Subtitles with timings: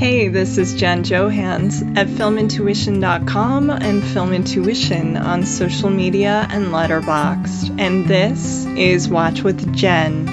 [0.00, 7.78] Hey, this is Jen Johans at filmintuition.com and Film Intuition on social media and Letterboxd.
[7.78, 10.24] And this is Watch with Jen.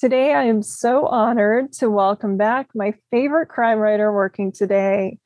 [0.00, 5.20] Today, I am so honored to welcome back my favorite crime writer working today.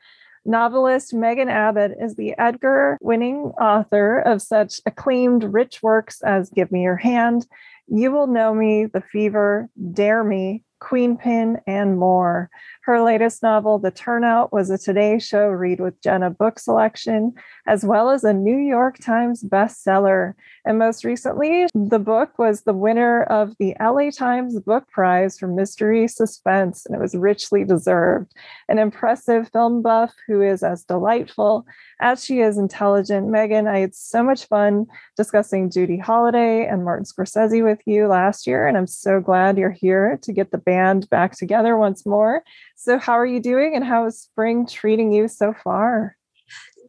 [0.44, 6.72] Novelist Megan Abbott is the Edgar winning author of such acclaimed rich works as Give
[6.72, 7.46] Me Your Hand,
[7.86, 12.50] You Will Know Me, The Fever, Dare Me, Queenpin, and more.
[12.82, 17.32] Her latest novel, The Turnout, was a Today Show Read with Jenna book selection,
[17.64, 20.34] as well as a New York Times bestseller.
[20.64, 25.46] And most recently, the book was the winner of the LA Times Book Prize for
[25.46, 28.34] Mystery Suspense, and it was richly deserved.
[28.68, 31.64] An impressive film buff who is as delightful
[32.00, 33.28] as she is intelligent.
[33.28, 38.44] Megan, I had so much fun discussing Judy Holliday and Martin Scorsese with you last
[38.44, 42.42] year, and I'm so glad you're here to get the band back together once more.
[42.82, 46.16] So, how are you doing, and how is spring treating you so far?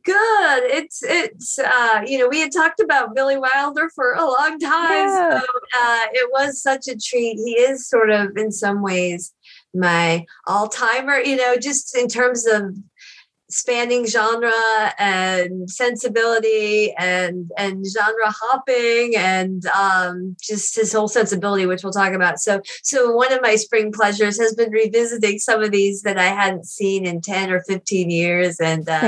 [0.03, 0.63] good.
[0.65, 5.07] It's it's uh, you know we had talked about Billy Wilder for a long time,
[5.07, 5.39] yeah.
[5.39, 5.45] so
[5.79, 7.37] uh, it was such a treat.
[7.37, 9.33] He is sort of in some ways
[9.73, 11.19] my all timer.
[11.19, 12.75] You know, just in terms of
[13.53, 21.83] spanning genre and sensibility and and genre hopping and um, just his whole sensibility, which
[21.83, 22.39] we'll talk about.
[22.39, 26.27] So so one of my spring pleasures has been revisiting some of these that I
[26.27, 29.01] hadn't seen in ten or fifteen years, and uh,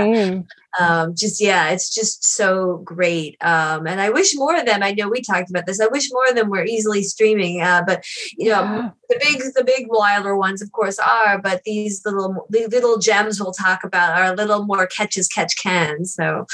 [0.80, 3.38] um, just yeah, it's just so great.
[3.41, 4.84] Um, and I wish more of them.
[4.84, 5.80] I know we talked about this.
[5.80, 7.62] I wish more of them were easily streaming.
[7.62, 8.06] Uh, but
[8.38, 8.90] you know, yeah.
[9.09, 11.41] the big the big wilder ones, of course, are.
[11.41, 15.28] But these little the little gems we'll talk about are a little more catch as
[15.28, 16.06] catch can.
[16.06, 16.46] So.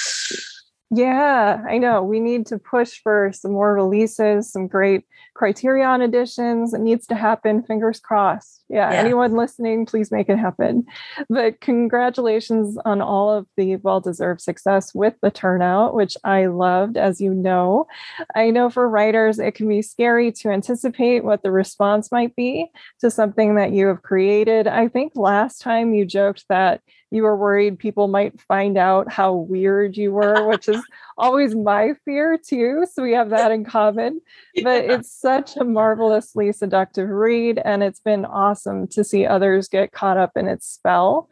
[0.94, 2.04] Yeah, I know.
[2.04, 6.74] We need to push for some more releases, some great criterion editions.
[6.74, 7.64] It needs to happen.
[7.64, 10.86] Fingers crossed yeah, yeah, anyone listening, please make it happen.
[11.30, 16.96] But congratulations on all of the well deserved success with the turnout, which I loved,
[16.96, 17.88] as you know.
[18.34, 22.72] I know for writers, it can be scary to anticipate what the response might be
[23.02, 24.68] to something that you have created.
[24.68, 26.82] I think last time you joked that
[27.12, 30.82] you were worried people might find out how weird you were, which is
[31.18, 32.88] always my fear too.
[32.92, 34.22] So we have that in common.
[34.56, 34.64] Yeah.
[34.64, 39.92] But it's such a marvelously seductive read, and it's been awesome to see others get
[39.92, 41.30] caught up in its spell.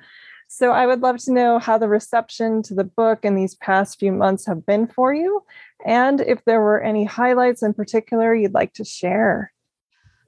[0.52, 4.00] So I would love to know how the reception to the book in these past
[4.00, 5.44] few months have been for you,
[5.86, 9.54] and if there were any highlights in particular you'd like to share.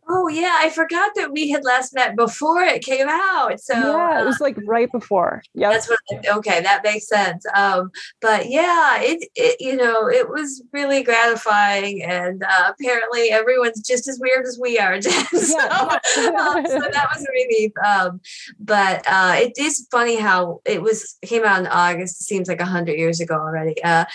[0.09, 3.59] Oh yeah, I forgot that we had last met before it came out.
[3.61, 5.43] So yeah, it was like right before.
[5.53, 5.99] Yeah, that's what.
[6.37, 7.45] Okay, that makes sense.
[7.55, 13.81] Um, but yeah, it, it you know it was really gratifying, and uh, apparently everyone's
[13.81, 15.01] just as weird as we are.
[15.01, 15.67] so, yeah.
[15.77, 17.71] um, so that was a relief.
[17.85, 18.21] Um,
[18.59, 22.21] but uh, it is funny how it was came out in August.
[22.21, 23.81] It seems like a hundred years ago already.
[23.83, 24.05] Uh,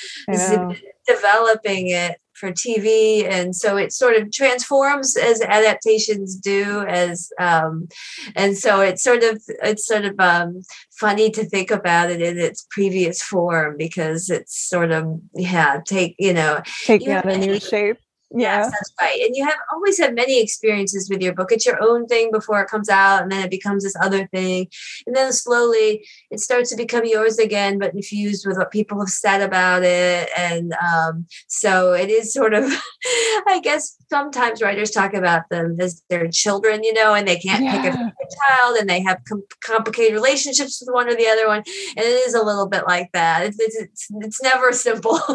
[1.06, 6.84] developing it for TV, and so it sort of transforms as adaptations do.
[6.86, 7.88] As um,
[8.34, 10.62] and so it's sort of it's sort of um,
[10.98, 16.14] funny to think about it in its previous form because it's sort of yeah take
[16.18, 17.98] you know taking on a new shape
[18.34, 18.58] Yeah.
[18.58, 19.20] Yes, that's right.
[19.22, 21.52] And you have always have many experiences with your book.
[21.52, 24.68] It's your own thing before it comes out, and then it becomes this other thing.
[25.06, 29.08] And then slowly it starts to become yours again, but infused with what people have
[29.10, 30.28] said about it.
[30.36, 32.64] And um, so it is sort of,
[33.48, 37.62] I guess sometimes writers talk about them as their children, you know, and they can't
[37.64, 37.82] Yeah.
[37.82, 41.62] pick a child and they have com- complicated relationships with one or the other one.
[41.96, 43.44] And it is a little bit like that.
[43.46, 45.20] It's, it's, it's never simple.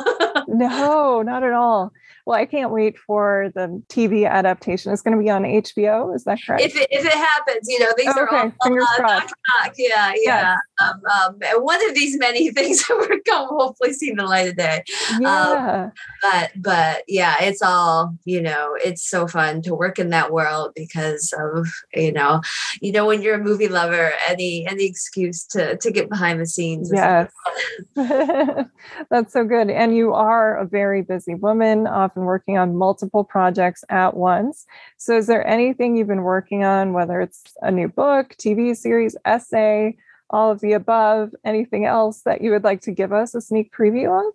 [0.47, 1.93] No, not at all.
[2.31, 4.93] Well, I can't wait for the TV adaptation.
[4.93, 6.15] It's going to be on HBO.
[6.15, 6.63] Is that correct?
[6.63, 9.33] if it if it happens, you know, these Oh, are all Fingers uh, crossed.
[9.61, 9.73] knock.
[9.77, 10.55] Yeah, yeah.
[10.81, 14.23] Um, um, and one of these many things that we're going to hopefully see the
[14.23, 14.81] light of day.
[15.19, 15.89] yeah.
[16.21, 18.77] But but yeah, it's all you know.
[18.81, 22.39] It's so fun to work in that world because of you know,
[22.79, 26.45] you know, when you're a movie lover, any any excuse to to get behind the
[26.45, 26.91] scenes.
[26.93, 27.29] yes.
[29.09, 29.69] That's so good.
[29.69, 34.65] And you are a very busy woman, often working on multiple projects at once.
[34.97, 39.15] So, is there anything you've been working on, whether it's a new book, TV series,
[39.25, 39.97] essay,
[40.29, 43.73] all of the above, anything else that you would like to give us a sneak
[43.73, 44.33] preview of?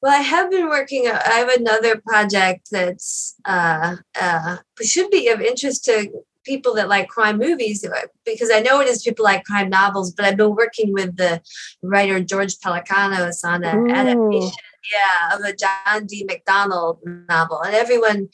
[0.00, 1.08] Well, I have been working.
[1.08, 6.10] uh, I have another project that's uh, uh, should be of interest to
[6.44, 10.12] people that like crime movies uh, because I know it is people like crime novels.
[10.12, 11.42] But I've been working with the
[11.82, 13.90] writer George Pelecanos on an Ooh.
[13.90, 14.56] adaptation,
[14.92, 16.24] yeah, of a John D.
[16.26, 18.28] MacDonald novel, and everyone.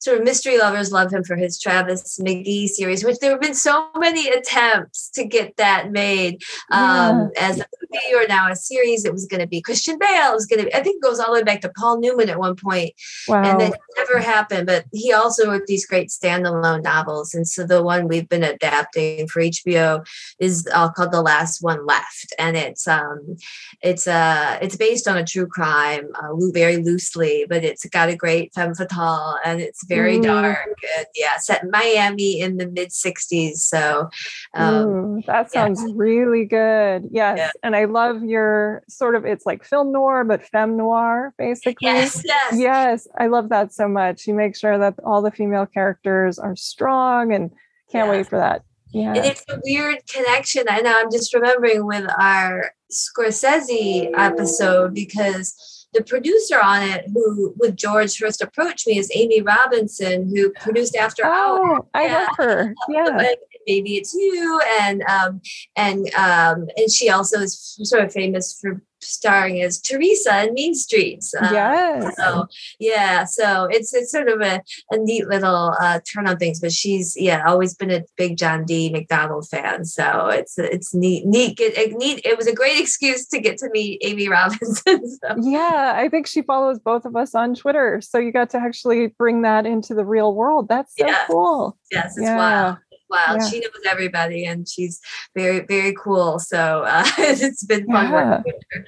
[0.00, 3.54] Sort of mystery lovers love him for his Travis McGee series, which there have been
[3.54, 9.04] so many attempts to get that made um, as a movie or now a series.
[9.04, 10.32] It was going to be Christian Bale.
[10.32, 12.00] It was going to be, I think it goes all the way back to Paul
[12.00, 12.92] Newman at one point,
[13.28, 13.42] Wow.
[13.42, 14.66] and then it never happened.
[14.66, 17.34] But he also wrote these great standalone novels.
[17.34, 20.06] And so the one we've been adapting for HBO
[20.38, 22.32] is uh, called The Last One Left.
[22.38, 23.36] And it's, um,
[23.82, 28.16] it's, uh, it's based on a true crime, uh, very loosely, but it's got a
[28.16, 30.22] great femme fatale and it's very Mm.
[30.22, 30.68] dark.
[30.96, 33.56] And yeah, set in Miami in the mid 60s.
[33.56, 34.08] So,
[34.54, 35.48] um, Ooh, that yeah.
[35.48, 37.08] sounds really good.
[37.10, 37.36] Yes.
[37.38, 37.50] Yeah.
[37.62, 41.86] And I love your sort of, it's like film noir, but femme noir, basically.
[41.88, 42.54] yes, yes.
[42.56, 44.26] Yes, I love that so much.
[44.26, 47.50] You make sure that all the female characters are strong and
[47.92, 48.10] can't Yeah.
[48.10, 48.62] wait for that.
[48.92, 49.08] Yeah.
[49.08, 49.24] And Yeah.
[49.30, 50.64] it's a weird connection.
[50.68, 57.54] I know I'm just remembering with our Scorsese episode because the producer on it, who
[57.58, 61.60] with George first approached me, is Amy Robinson, who produced After Hours.
[61.62, 62.74] Oh, I love her.
[62.88, 63.34] Yeah.
[63.70, 65.40] Maybe it's you and um
[65.76, 67.52] and um and she also is
[67.90, 71.32] sort of famous for starring as Teresa in Mean Streets.
[71.34, 72.16] Uh, Yes.
[72.18, 72.46] So
[72.78, 76.60] yeah, so it's it's sort of a, a neat little uh, turn on things.
[76.60, 78.90] But she's yeah always been a big John D.
[78.90, 82.20] MacDonald fan, so it's it's neat neat it, neat.
[82.26, 85.00] It was a great excuse to get to meet Amy Robinson.
[85.18, 85.28] so.
[85.40, 88.00] Yeah, I think she follows both of us on Twitter.
[88.02, 90.68] So you got to actually bring that into the real world.
[90.68, 91.78] That's so cool.
[91.90, 92.36] Yes, it's Yeah.
[92.36, 92.76] wild.
[93.10, 93.48] Wow, Yeah.
[93.48, 95.00] she knows everybody, and she's
[95.34, 96.38] very, very cool.
[96.38, 98.12] So uh, it's been fun Yeah.
[98.12, 98.84] working with her.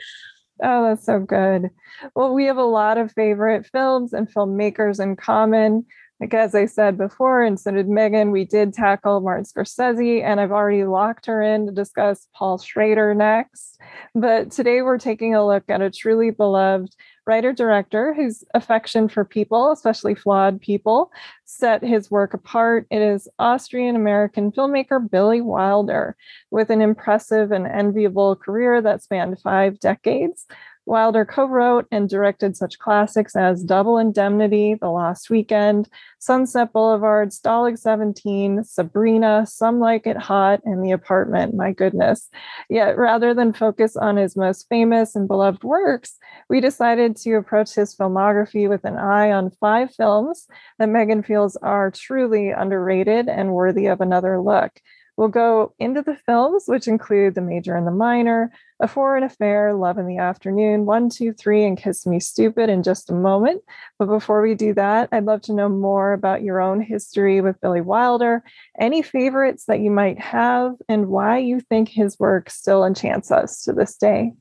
[0.64, 1.70] Oh, that's so good.
[2.14, 5.84] Well, we have a lot of favorite films and filmmakers in common.
[6.20, 10.40] Like as I said before, and so did Megan, we did tackle Martin Scorsese, and
[10.40, 13.80] I've already locked her in to discuss Paul Schrader next.
[14.14, 16.94] But today we're taking a look at a truly beloved
[17.26, 21.12] writer director whose affection for people, especially flawed people,
[21.44, 22.86] set his work apart.
[22.90, 26.16] It is Austrian American filmmaker Billy Wilder,
[26.50, 30.46] with an impressive and enviable career that spanned five decades.
[30.84, 37.30] Wilder co wrote and directed such classics as Double Indemnity, The Lost Weekend, Sunset Boulevard,
[37.30, 41.54] Stalag 17, Sabrina, Some Like It Hot, and The Apartment.
[41.54, 42.28] My goodness.
[42.68, 47.74] Yet, rather than focus on his most famous and beloved works, we decided to approach
[47.74, 50.46] his filmography with an eye on five films
[50.78, 54.72] that Megan feels are truly underrated and worthy of another look.
[55.16, 58.50] We'll go into the films, which include The Major and the Minor,
[58.80, 62.82] A Foreign Affair, Love in the Afternoon, One, Two, Three, and Kiss Me Stupid in
[62.82, 63.62] just a moment.
[63.98, 67.60] But before we do that, I'd love to know more about your own history with
[67.60, 68.42] Billy Wilder,
[68.78, 73.62] any favorites that you might have, and why you think his work still enchants us
[73.64, 74.32] to this day.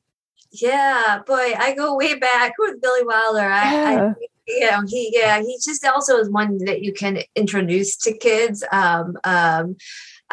[0.52, 3.40] Yeah, boy, I go way back with Billy Wilder.
[3.40, 4.14] I, Yeah.
[4.18, 8.18] I you know, he yeah, he just also is one that you can introduce to
[8.18, 8.64] kids.
[8.72, 9.78] Um, um,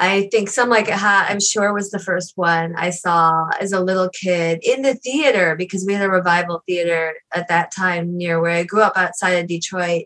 [0.01, 4.09] I think some like I'm sure was the first one I saw as a little
[4.09, 8.53] kid in the theater because we had a revival theater at that time near where
[8.53, 10.05] I grew up outside of Detroit.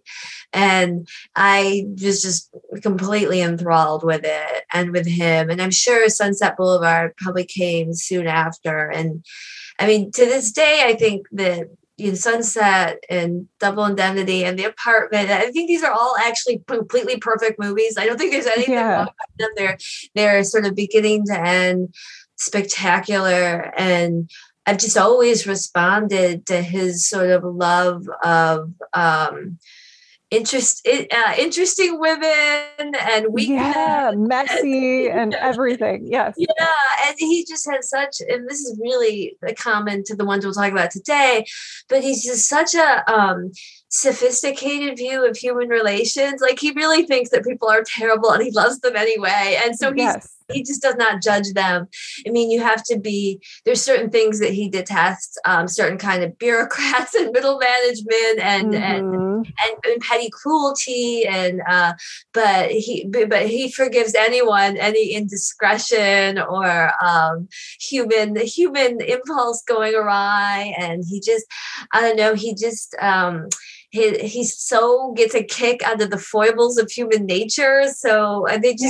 [0.55, 1.07] And
[1.37, 2.51] I was just
[2.83, 5.51] completely enthralled with it and with him.
[5.51, 8.91] And I'm sure Sunset Boulevard probably came soon after.
[8.91, 9.25] And
[9.79, 14.59] I mean, to this day, I think that you know, Sunset and Double Indemnity and
[14.59, 15.31] The Apartment.
[15.31, 17.97] I think these are all actually completely perfect movies.
[17.99, 18.97] I don't think there's anything yeah.
[18.97, 19.51] wrong with them.
[19.57, 19.79] They're
[20.15, 21.95] they're sort of beginning to end
[22.37, 24.29] spectacular and
[24.65, 29.59] I've just always responded to his sort of love of um,
[30.33, 36.07] interest, uh, interesting women and we yeah, messy and everything.
[36.11, 36.67] Yes, yeah,
[37.07, 40.55] and he just has such, and this is really a comment to the ones we'll
[40.55, 41.45] talk about today,
[41.89, 43.53] but he's just such a um,
[43.91, 46.41] sophisticated view of human relations.
[46.41, 49.61] Like he really thinks that people are terrible and he loves them anyway.
[49.63, 50.35] And so he's yes.
[50.51, 51.89] He just does not judge them.
[52.27, 56.23] I mean, you have to be there's certain things that he detests, um, certain kind
[56.23, 58.83] of bureaucrats and middle management and mm-hmm.
[58.83, 61.93] and, and, and petty cruelty and uh,
[62.33, 67.49] but he but he forgives anyone any indiscretion or um,
[67.81, 71.47] human human impulse going awry and he just
[71.93, 73.49] I don't know he just um
[73.93, 77.85] he, he so gets a kick out of the foibles of human nature.
[77.95, 78.85] So uh, they just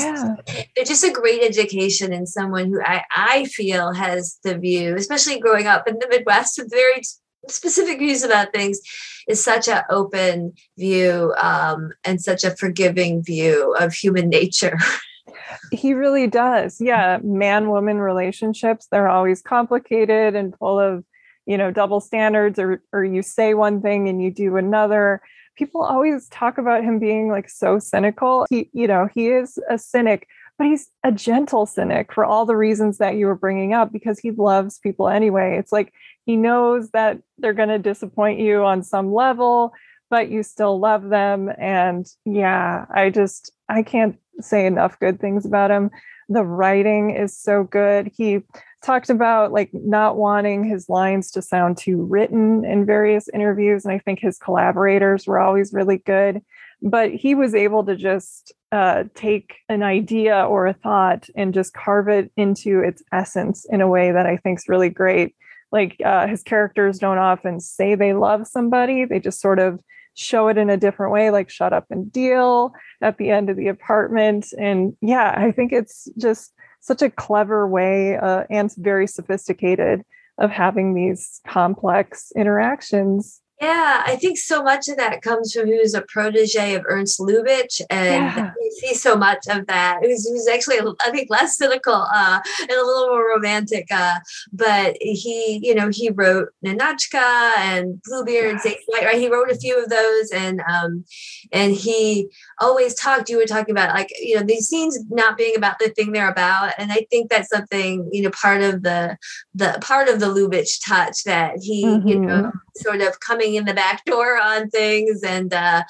[0.46, 0.64] yeah.
[0.76, 5.40] they're just a great education in someone who I, I feel has the view, especially
[5.40, 7.02] growing up in the Midwest with very
[7.48, 8.80] specific views about things
[9.26, 14.78] is such an open view um, and such a forgiving view of human nature.
[15.72, 16.80] he really does.
[16.80, 17.18] Yeah.
[17.24, 21.04] Man woman relationships, they're always complicated and full of
[21.46, 25.20] you know double standards or or you say one thing and you do another.
[25.56, 28.46] People always talk about him being like so cynical.
[28.50, 30.26] He you know he is a cynic
[30.58, 34.18] but he's a gentle cynic for all the reasons that you were bringing up because
[34.18, 35.56] he loves people anyway.
[35.58, 35.92] It's like
[36.26, 39.72] he knows that they're going to disappoint you on some level
[40.10, 41.50] but you still love them.
[41.58, 45.90] And yeah i just i can't say enough good things about him.
[46.28, 48.10] The writing is so good.
[48.14, 48.40] He
[48.82, 53.92] talked about like not wanting his lines to sound too written in various interviews and
[53.94, 56.42] i think his collaborators were always really good.
[56.84, 61.74] But he was able to just uh, take an idea or a thought and just
[61.74, 65.34] carve it into its essence in a way that i think is really great.
[65.70, 69.06] Like uh, his characters don't often say they love somebody.
[69.06, 69.80] They just sort of
[70.14, 73.56] show it in a different way like shut up and deal at the end of
[73.56, 74.52] the apartment.
[74.58, 80.02] And yeah i think it's just such a clever way uh, and very sophisticated
[80.38, 85.78] of having these complex interactions yeah, I think so much of that comes from he
[85.78, 88.50] was a protege of Ernst Lubitsch, and yeah.
[88.60, 90.00] you see so much of that.
[90.02, 93.86] He was, was actually, I think, less cynical uh, and a little more romantic.
[93.88, 94.18] Uh,
[94.52, 98.74] but he, you know, he wrote Ninotchka and Bluebeard, yes.
[98.88, 99.18] White, right?
[99.18, 101.04] He wrote a few of those, and um,
[101.52, 102.28] and he
[102.60, 103.28] always talked.
[103.28, 106.28] You were talking about like you know these scenes not being about the thing they're
[106.28, 109.16] about, and I think that's something you know part of the
[109.54, 112.08] the part of the Lubitsch touch that he mm-hmm.
[112.08, 115.82] you know sort of coming in the back door on things and uh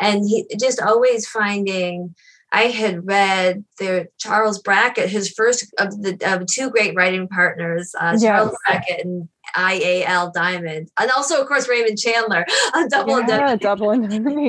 [0.00, 2.14] and he just always finding
[2.50, 7.94] I had read there Charles Brackett, his first of the of two great writing partners,
[8.00, 8.22] uh, yes.
[8.22, 12.44] Charles Brackett and IAL Diamond, and also of course Raymond Chandler.
[12.74, 13.94] On Double yeah, Double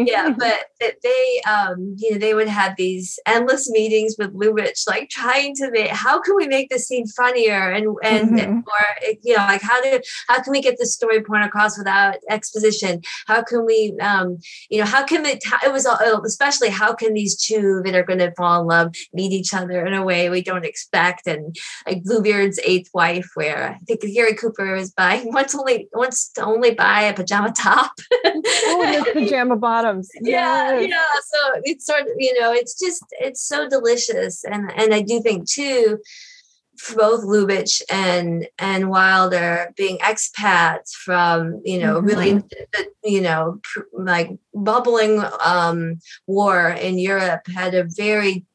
[0.06, 0.66] yeah, but
[1.04, 5.72] they um you know they would have these endless meetings with Lubitsch, like trying to
[5.72, 7.72] make how can we make this scene funnier?
[7.72, 8.58] And and, mm-hmm.
[8.60, 12.18] or you know like how do how can we get the story point across without
[12.30, 13.02] exposition?
[13.28, 14.38] How can we um
[14.70, 18.04] you know how can it it was uh, especially how can these two that are
[18.04, 21.28] going to fall in love meet each other in a way we don't expect?
[21.28, 26.30] And like Bluebeard's eighth wife where I think Gary Cooper is buy wants only wants
[26.34, 27.92] to only buy a pajama top.
[28.26, 30.10] oh, pajama bottoms.
[30.22, 30.90] Yeah, yes.
[30.90, 31.20] yeah.
[31.22, 35.22] So it's sort of you know it's just it's so delicious, and and I do
[35.22, 36.00] think too.
[36.96, 42.06] Both Lubitsch and and Wilder being expats from you know mm-hmm.
[42.06, 42.44] really
[43.04, 43.60] you know
[43.92, 48.46] like bubbling um, war in Europe had a very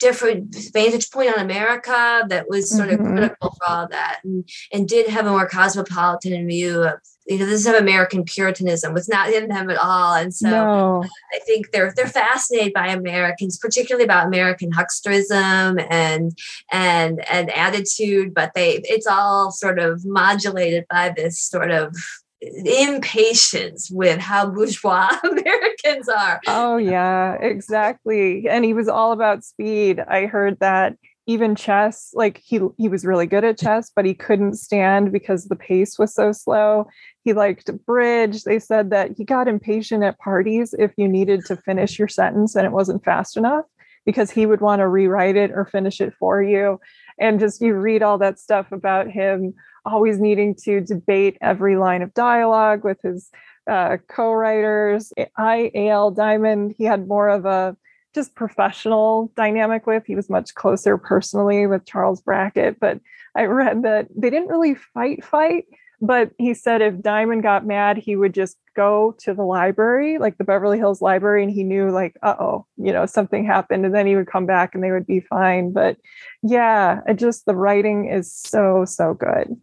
[0.00, 3.06] different vantage point on America that was sort mm-hmm.
[3.06, 6.94] of critical for all that and, and did have a more cosmopolitan view of
[7.26, 11.04] you know this is American Puritanism was not in them at all and so no.
[11.32, 16.36] I think they're they're fascinated by Americans particularly about American hucksterism and
[16.72, 21.94] and and attitude but they it's all sort of modulated by this sort of
[22.40, 26.40] impatience with how bourgeois Americans are.
[26.46, 28.48] Oh, yeah, exactly.
[28.48, 30.00] And he was all about speed.
[30.00, 34.14] I heard that even chess, like he he was really good at chess, but he
[34.14, 36.86] couldn't stand because the pace was so slow.
[37.22, 38.42] He liked bridge.
[38.42, 42.56] They said that he got impatient at parties if you needed to finish your sentence
[42.56, 43.64] and it wasn't fast enough
[44.04, 46.80] because he would want to rewrite it or finish it for you.
[47.18, 52.02] And just you read all that stuff about him always needing to debate every line
[52.02, 53.30] of dialogue with his
[53.70, 55.12] uh, co-writers.
[55.36, 56.10] I A.L.
[56.10, 57.76] Diamond, he had more of a
[58.14, 60.04] just professional dynamic with.
[60.06, 63.00] He was much closer personally with Charles Brackett, but
[63.36, 65.66] I read that they didn't really fight fight,
[66.00, 70.38] but he said if Diamond got mad, he would just go to the library, like
[70.38, 74.06] the Beverly Hills Library, and he knew like, uh-oh, you know, something happened, and then
[74.06, 75.72] he would come back and they would be fine.
[75.72, 75.96] But
[76.42, 79.56] yeah, it just the writing is so, so good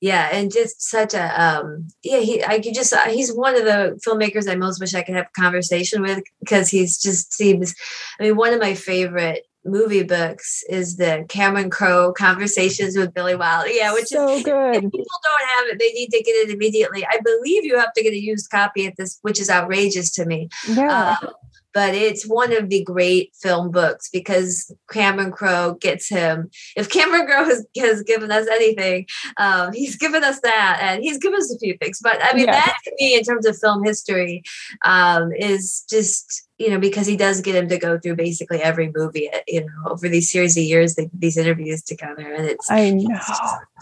[0.00, 3.64] yeah and just such a um yeah he i could just uh, he's one of
[3.64, 7.74] the filmmakers i most wish i could have a conversation with because he's just seems
[8.18, 13.34] i mean one of my favorite movie books is the cameron crowe conversations with billy
[13.36, 14.76] wilder yeah which so is good.
[14.76, 17.04] if people don't have it they need to get it immediately.
[17.04, 20.26] I believe you have to get a used copy at this which is outrageous to
[20.26, 20.48] me.
[20.68, 21.16] Yeah.
[21.22, 21.30] Um,
[21.72, 26.50] but it's one of the great film books because Cameron Crowe gets him.
[26.76, 29.06] If Cameron Crowe has, has given us anything,
[29.38, 32.00] um, he's given us that, and he's given us a few things.
[32.02, 32.52] But I mean, yeah.
[32.52, 34.42] that to me, in terms of film history,
[34.84, 38.92] um, is just you know, because he does get him to go through basically every
[38.94, 42.34] movie, you know, over these series of years, they, these interviews together.
[42.34, 43.18] And it's, I know,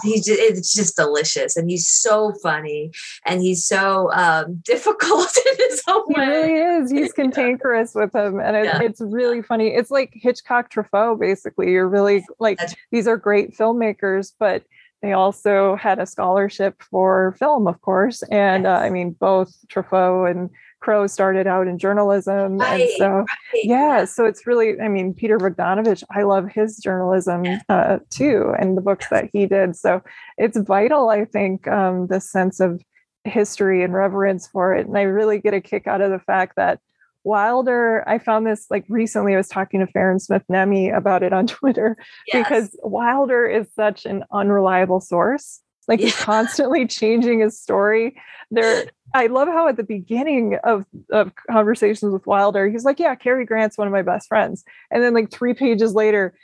[0.03, 1.57] he's just, it's just delicious.
[1.57, 2.91] And he's so funny
[3.25, 6.25] and he's so um, difficult in his own way.
[6.25, 6.91] He really is.
[6.91, 8.41] He's cantankerous with him.
[8.41, 8.83] And it, yeah.
[8.83, 9.69] it's really funny.
[9.69, 11.71] It's like Hitchcock Truffaut, basically.
[11.71, 14.65] You're really like, That's- these are great filmmakers, but
[15.03, 18.23] they also had a scholarship for film, of course.
[18.25, 18.71] And yes.
[18.71, 20.51] uh, I mean, both Truffaut and
[20.81, 22.59] Crowe started out in journalism.
[22.59, 23.27] Right, and so, right.
[23.55, 28.77] yeah, so it's really, I mean, Peter Bogdanovich, I love his journalism uh, too, and
[28.77, 29.77] the books that he did.
[29.77, 30.03] So
[30.37, 32.83] it's vital, I think, um, the sense of
[33.25, 34.87] history and reverence for it.
[34.87, 36.81] And I really get a kick out of the fact that
[37.25, 39.35] Wilder, I found this like recently.
[39.35, 42.45] I was talking to Farran Smith Nehme about it on Twitter yes.
[42.49, 45.61] because Wilder is such an unreliable source.
[45.89, 46.07] Like yeah.
[46.07, 48.17] he's constantly changing his story.
[48.51, 53.15] There, I love how at the beginning of, of conversations with Wilder, he's like, Yeah,
[53.15, 54.65] Cary Grant's one of my best friends.
[54.91, 56.35] And then like three pages later,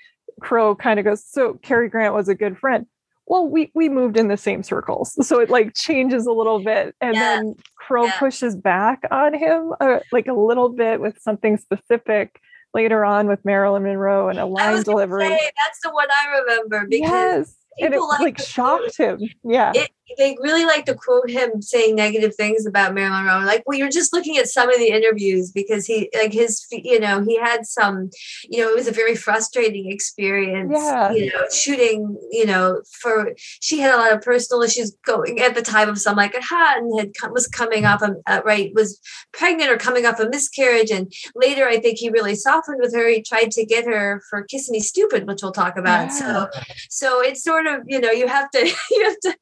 [0.40, 2.86] Crowe kind of goes, So Cary Grant was a good friend.
[3.26, 5.16] Well, we we moved in the same circles.
[5.24, 6.94] So it like changes a little bit.
[7.00, 7.20] And yeah.
[7.20, 8.18] then Crowe yeah.
[8.18, 12.40] pushes back on him uh, like a little bit with something specific
[12.74, 15.28] later on with Marilyn Monroe and a line delivery.
[15.28, 17.56] Say, that's the one I remember because yes.
[17.80, 19.20] And it like, like shocked him.
[19.42, 19.72] Yeah.
[19.74, 23.46] It, they really like to quote him saying negative things about Marilyn Monroe.
[23.46, 27.00] Like, well, you're just looking at some of the interviews because he, like, his, you
[27.00, 28.10] know, he had some,
[28.48, 30.72] you know, it was a very frustrating experience.
[30.74, 31.12] Yeah.
[31.12, 35.54] You know, shooting, you know, for she had a lot of personal issues going at
[35.54, 38.40] the time of Some Like It Hot and had come, was coming off a uh,
[38.44, 39.00] right was
[39.32, 43.08] pregnant or coming off a miscarriage, and later I think he really softened with her.
[43.08, 46.08] He tried to get her for "Kiss Me Stupid," which we'll talk about.
[46.08, 46.08] Yeah.
[46.08, 46.48] So,
[46.90, 49.36] so it's sort of you know you have to you have to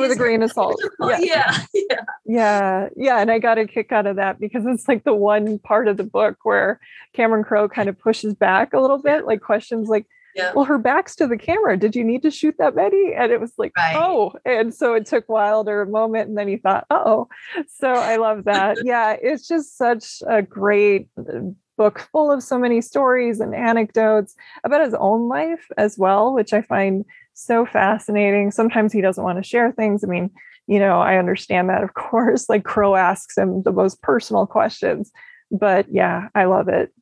[0.00, 0.80] with a grain of salt.
[1.00, 1.18] Yeah.
[1.20, 1.58] yeah.
[1.72, 2.04] Yeah.
[2.26, 2.88] Yeah.
[2.96, 3.20] Yeah.
[3.20, 5.96] And I got a kick out of that because it's like the one part of
[5.96, 6.80] the book where
[7.14, 10.52] Cameron Crowe kind of pushes back a little bit, like questions like, yeah.
[10.54, 11.76] well, her back's to the camera.
[11.76, 13.14] Did you need to shoot that many?
[13.14, 13.96] And it was like, right.
[13.96, 14.32] oh.
[14.44, 17.28] And so it took Wilder a moment and then he thought, oh.
[17.68, 18.78] So I love that.
[18.84, 19.16] yeah.
[19.20, 21.40] It's just such a great uh,
[21.76, 24.34] book full of so many stories and anecdotes
[24.64, 27.06] about his own life as well, which I find
[27.44, 28.50] so fascinating.
[28.50, 30.04] Sometimes he doesn't want to share things.
[30.04, 30.30] I mean,
[30.66, 32.48] you know, I understand that, of course.
[32.48, 35.10] Like Crowe asks him the most personal questions.
[35.50, 36.92] But yeah, I love it.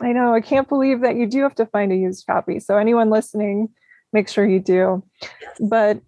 [0.00, 0.34] I know.
[0.34, 2.60] I can't believe that you do have to find a used copy.
[2.60, 3.68] So, anyone listening,
[4.12, 5.04] make sure you do.
[5.60, 6.00] But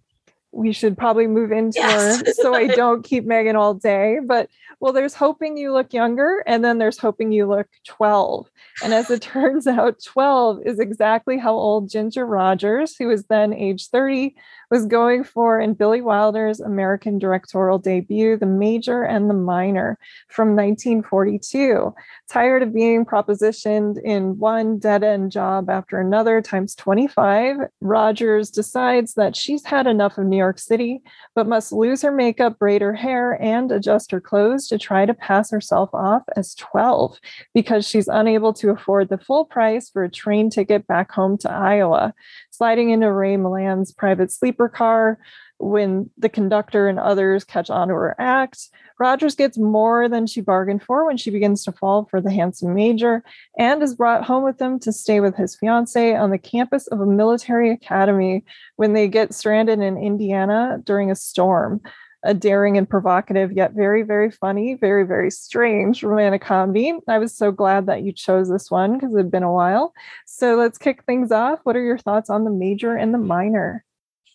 [0.55, 2.21] we should probably move into yes.
[2.25, 4.19] her so I don't keep Megan all day.
[4.25, 8.49] But well, there's hoping you look younger, and then there's hoping you look 12.
[8.83, 13.53] And as it turns out, 12 is exactly how old Ginger Rogers, who was then
[13.53, 14.35] age 30,
[14.71, 19.97] was going for in Billy Wilder's American directorial debut, The Major and the Minor
[20.29, 21.93] from 1942.
[22.29, 29.13] Tired of being propositioned in one dead end job after another times 25, Rogers decides
[29.13, 31.01] that she's had enough of New York City,
[31.33, 35.13] but must lose her makeup, braid her hair, and adjust her clothes to try to
[35.13, 37.19] pass herself off as 12
[37.53, 41.51] because she's unable to afford the full price for a train ticket back home to
[41.51, 42.13] Iowa
[42.55, 45.19] sliding into Ray Milland's private sleeper car
[45.57, 48.69] when the conductor and others catch on to her act.
[48.99, 52.73] Rogers gets more than she bargained for when she begins to fall for the handsome
[52.73, 53.23] major
[53.57, 56.99] and is brought home with him to stay with his fiancee on the campus of
[56.99, 58.43] a military academy
[58.75, 61.81] when they get stranded in Indiana during a storm
[62.25, 66.93] a daring and provocative, yet very, very funny, very, very strange romantic comedy.
[67.07, 69.93] I was so glad that you chose this one because it had been a while.
[70.25, 71.59] So let's kick things off.
[71.63, 73.85] What are your thoughts on the major and the minor?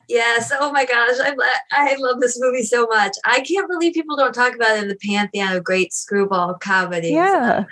[0.09, 0.53] Yes.
[0.59, 1.16] Oh my gosh.
[1.20, 1.35] I,
[1.72, 3.12] I love this movie so much.
[3.24, 7.12] I can't believe people don't talk about it in the pantheon of great screwball comedies.
[7.12, 7.64] Yeah.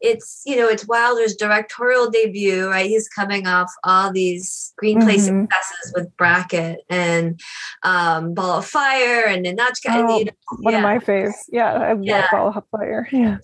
[0.00, 2.88] It's, you know, it's Wilder's directorial debut, right?
[2.88, 5.42] He's coming off all these screenplay mm-hmm.
[5.42, 7.40] successes with Brackett and
[7.82, 9.88] um, Ball of Fire and Ninotchka.
[9.88, 10.78] Oh, you know, one yeah.
[10.78, 11.34] of my faves.
[11.48, 11.72] Yeah.
[11.72, 12.26] I love yeah.
[12.30, 13.08] Ball of Fire.
[13.10, 13.38] Yeah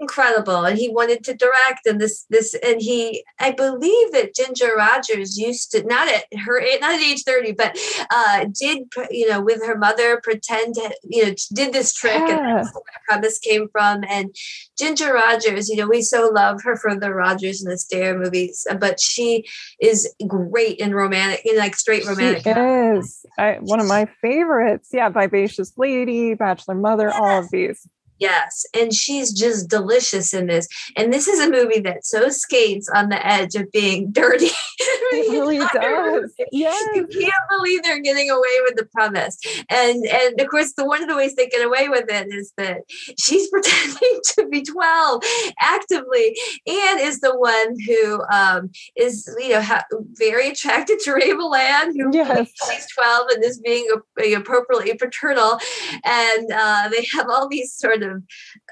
[0.00, 4.74] incredible and he wanted to direct and this this and he i believe that ginger
[4.76, 7.76] rogers used to not at her not at age 30 but
[8.10, 12.38] uh did you know with her mother pretend to you know did this trick yeah.
[12.38, 14.34] and that's where the premise came from and
[14.78, 18.66] ginger rogers you know we so love her for the rogers and the Astaire movies
[18.78, 19.44] but she
[19.80, 24.90] is great in romantic in like straight romantic she is I, one of my favorites
[24.92, 27.18] yeah vivacious lady bachelor mother yes.
[27.20, 27.84] all of these
[28.18, 28.66] Yes.
[28.74, 30.68] And she's just delicious in this.
[30.96, 34.50] And this is a movie that so skates on the edge of being dirty.
[34.80, 36.32] It really does.
[36.52, 36.88] Yes.
[36.94, 39.38] You can't believe they're getting away with the premise.
[39.70, 42.52] And and of course the one of the ways they get away with it is
[42.56, 42.82] that
[43.18, 45.22] she's pretending to be 12
[45.60, 51.30] actively and is the one who um, is you know ha- very attracted to Ray
[51.30, 52.50] Milland, who yes.
[52.66, 53.88] she's 12 and is being
[54.34, 55.58] appropriately paternal.
[56.04, 58.22] And uh, they have all these sort of of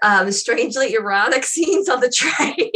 [0.03, 2.71] um, strangely erotic scenes on the train.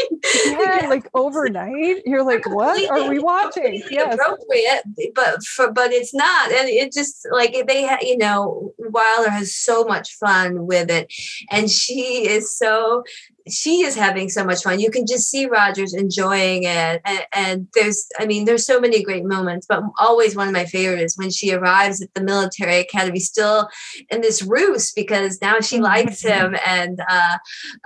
[0.47, 4.15] yeah, like overnight, you're like, "What are we watching?" Yes.
[4.15, 4.83] appropriate,
[5.15, 9.55] but for, but it's not, and it just like they, ha- you know, Wilder has
[9.55, 11.13] so much fun with it,
[11.51, 13.05] and she is so
[13.51, 14.81] she is having so much fun.
[14.81, 17.01] You can just see Rogers enjoying it.
[17.05, 20.65] And, and, there's, I mean, there's so many great moments, but always one of my
[20.65, 23.69] favorites when she arrives at the military academy, still
[24.11, 25.85] in this ruse because now she mm-hmm.
[25.85, 27.39] likes him and, uh,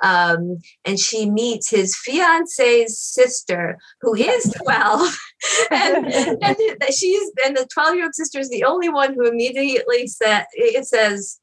[0.02, 5.18] um, and she meets his fiance's sister, who is 12.
[5.70, 6.06] and,
[6.42, 6.56] and
[6.94, 10.86] she's, and the 12 year old sister is the only one who immediately said, it
[10.86, 11.40] says,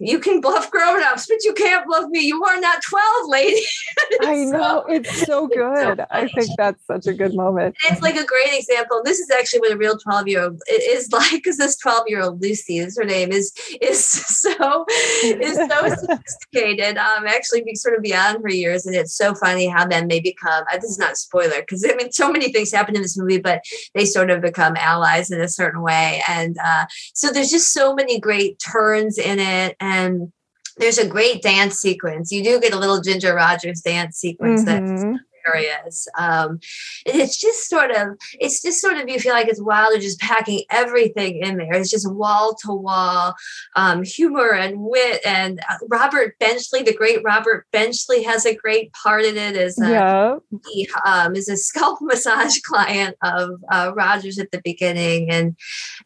[0.00, 2.20] you can bluff grown-ups, but you can't bluff me.
[2.20, 3.60] You are not 12, lady.
[4.22, 4.84] I know.
[4.86, 5.98] So, it's so good.
[5.98, 7.76] So I think that's such a good moment.
[7.88, 9.02] It's like a great example.
[9.04, 13.04] This is actually what a real 12-year-old is like, because this 12-year-old Lucy is her
[13.04, 14.06] name, is is
[14.42, 14.84] so
[15.24, 16.96] is so sophisticated.
[16.96, 18.86] Um, actually be sort of beyond her years.
[18.86, 21.94] And it's so funny how then they become uh, this is not spoiler, because I
[21.94, 23.62] mean so many things happen in this movie, but
[23.94, 26.22] they sort of become allies in a certain way.
[26.28, 29.76] And uh, so there's just so many great turns in it it.
[29.80, 30.32] And
[30.78, 32.30] there's a great dance sequence.
[32.30, 34.86] You do get a little Ginger Rogers dance sequence mm-hmm.
[34.86, 36.08] that's areas.
[36.18, 36.60] Um,
[37.04, 40.62] it's just sort of, it's just sort of, you feel like it's Wilder just packing
[40.70, 41.74] everything in there.
[41.74, 43.34] It's just wall to wall
[43.76, 45.20] um, humor and wit.
[45.24, 49.56] And uh, Robert Benchley, the great Robert Benchley, has a great part in it.
[49.56, 50.36] As a, yeah.
[50.72, 55.56] he um, is a scalp massage client of uh, Rogers at the beginning, and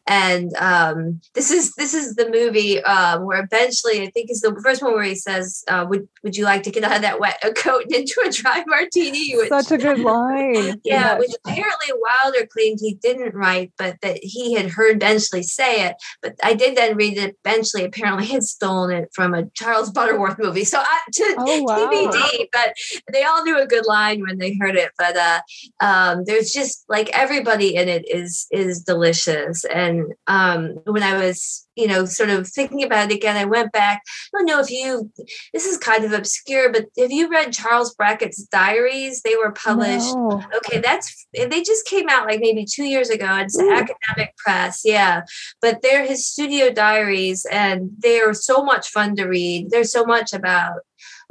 [0.07, 4.59] and um, this is this is the movie um, where Benchley, I think, is the
[4.63, 7.19] first one where he says, uh, "Would would you like to get out of that
[7.19, 10.79] wet coat and into a dry martini?" Which, Such a good line.
[10.83, 15.87] yeah, which apparently Wilder claimed he didn't write, but that he had heard Benchley say
[15.87, 15.95] it.
[16.21, 20.37] But I did then read that Benchley apparently had stolen it from a Charles Butterworth
[20.39, 20.65] movie.
[20.65, 21.89] So I, to oh, wow.
[21.91, 22.73] TBD, but
[23.11, 24.91] they all knew a good line when they heard it.
[24.97, 25.41] But uh,
[25.81, 29.65] um, there's just like everybody in it is is delicious.
[29.65, 33.71] And um, when I was you know, sort of thinking about it again, I went
[33.71, 34.03] back.
[34.05, 35.11] I don't know if you,
[35.51, 39.23] this is kind of obscure, but have you read Charles Brackett's diaries?
[39.23, 40.13] They were published.
[40.13, 40.43] No.
[40.57, 43.35] Okay, that's, they just came out like maybe two years ago.
[43.37, 43.71] It's Ooh.
[43.71, 44.81] academic press.
[44.85, 45.23] Yeah.
[45.59, 49.71] But they're his studio diaries and they're so much fun to read.
[49.71, 50.81] There's so much about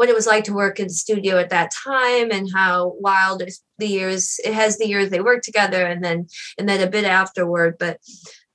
[0.01, 3.43] what it was like to work in the studio at that time and how wild
[3.79, 6.27] the years it has the years they worked together and then
[6.59, 7.99] and then a bit afterward but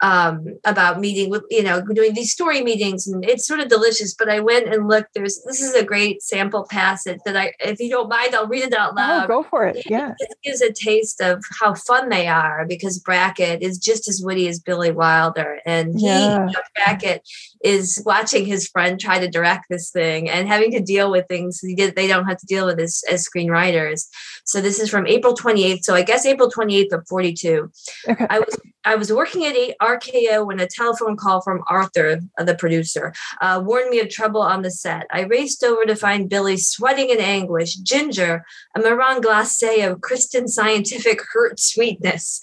[0.05, 4.13] um, about meeting with you know doing these story meetings and it's sort of delicious
[4.13, 7.79] but i went and looked there's this is a great sample passage that i if
[7.79, 10.61] you don't mind i'll read it out loud oh, go for it yeah it gives
[10.61, 14.91] a taste of how fun they are because brackett is just as witty as billy
[14.91, 16.45] wilder and he yeah.
[16.45, 17.27] you know, brackett
[17.65, 21.61] is watching his friend try to direct this thing and having to deal with things
[21.61, 24.05] they don't have to deal with as, as screenwriters
[24.45, 27.71] so this is from april 28th so i guess april 28th of 42
[28.07, 28.27] okay.
[28.29, 33.13] i was i was working at RKO when a telephone call from Arthur, the producer,
[33.41, 35.07] uh, warned me of trouble on the set.
[35.11, 37.75] I raced over to find Billy sweating in anguish.
[37.75, 38.43] Ginger,
[38.75, 42.41] a marron glacé of Christian scientific hurt sweetness.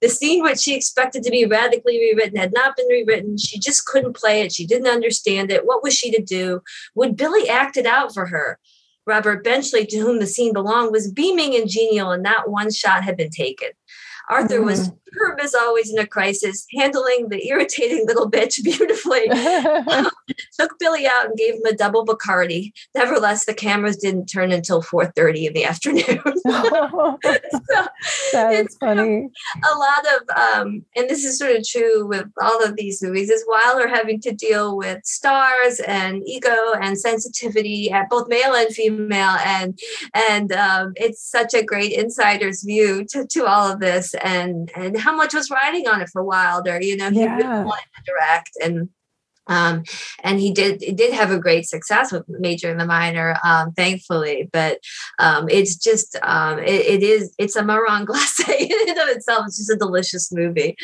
[0.00, 3.38] The scene which she expected to be radically rewritten had not been rewritten.
[3.38, 4.52] She just couldn't play it.
[4.52, 5.66] She didn't understand it.
[5.66, 6.62] What was she to do?
[6.94, 8.58] Would Billy act it out for her?
[9.06, 13.04] Robert Benchley, to whom the scene belonged, was beaming and genial, and not one shot
[13.04, 13.68] had been taken.
[14.30, 14.66] Arthur mm-hmm.
[14.66, 19.28] was superb is always in a crisis, handling the irritating little bitch beautifully.
[19.30, 20.10] um,
[20.58, 22.72] took Billy out and gave him a double Bacardi.
[22.94, 26.04] Nevertheless, the cameras didn't turn until 4:30 in the afternoon.
[28.30, 29.28] so That's funny.
[29.64, 33.30] A lot of, um, and this is sort of true with all of these movies,
[33.30, 38.54] is while they're having to deal with stars and ego and sensitivity at both male
[38.54, 39.78] and female, and
[40.14, 44.96] and um, it's such a great insider's view to, to all of this, and and
[45.04, 46.80] how much was riding on it for Wilder.
[46.80, 47.36] You know, he yeah.
[47.36, 48.88] really wanted to direct and
[49.46, 49.84] um,
[50.22, 54.48] and he did did have a great success with major and the minor um, thankfully
[54.52, 54.78] but
[55.18, 59.44] um, it's just um, it, it is it's a marron glacé in and of itself
[59.46, 60.76] it's just a delicious movie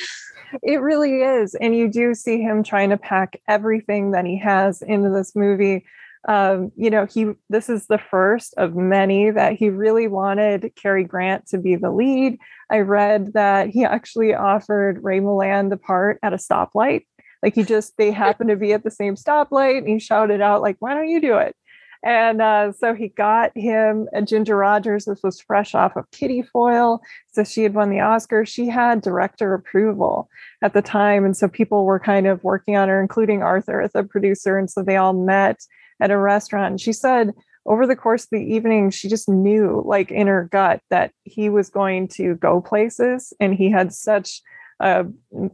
[0.63, 4.83] it really is and you do see him trying to pack everything that he has
[4.83, 5.85] into this movie
[6.29, 11.05] um, you know he this is the first of many that he really wanted Cary
[11.05, 12.39] Grant to be the lead
[12.71, 17.05] i read that he actually offered ray milland the part at a stoplight
[17.43, 20.63] like he just, they happened to be at the same stoplight and he shouted out,
[20.63, 21.57] like, why don't you do it?
[22.03, 25.05] And uh, so he got him a Ginger Rogers.
[25.05, 27.03] This was fresh off of Kitty Foyle.
[27.33, 28.47] So she had won the Oscar.
[28.47, 30.31] She had director approval
[30.63, 31.27] at the time.
[31.27, 34.57] And so people were kind of working on her, including Arthur as a producer.
[34.57, 35.61] And so they all met
[36.01, 36.73] at a restaurant.
[36.73, 37.33] And she said
[37.67, 41.49] over the course of the evening, she just knew, like in her gut, that he
[41.51, 43.33] was going to go places.
[43.39, 44.43] And he had such
[44.81, 45.05] a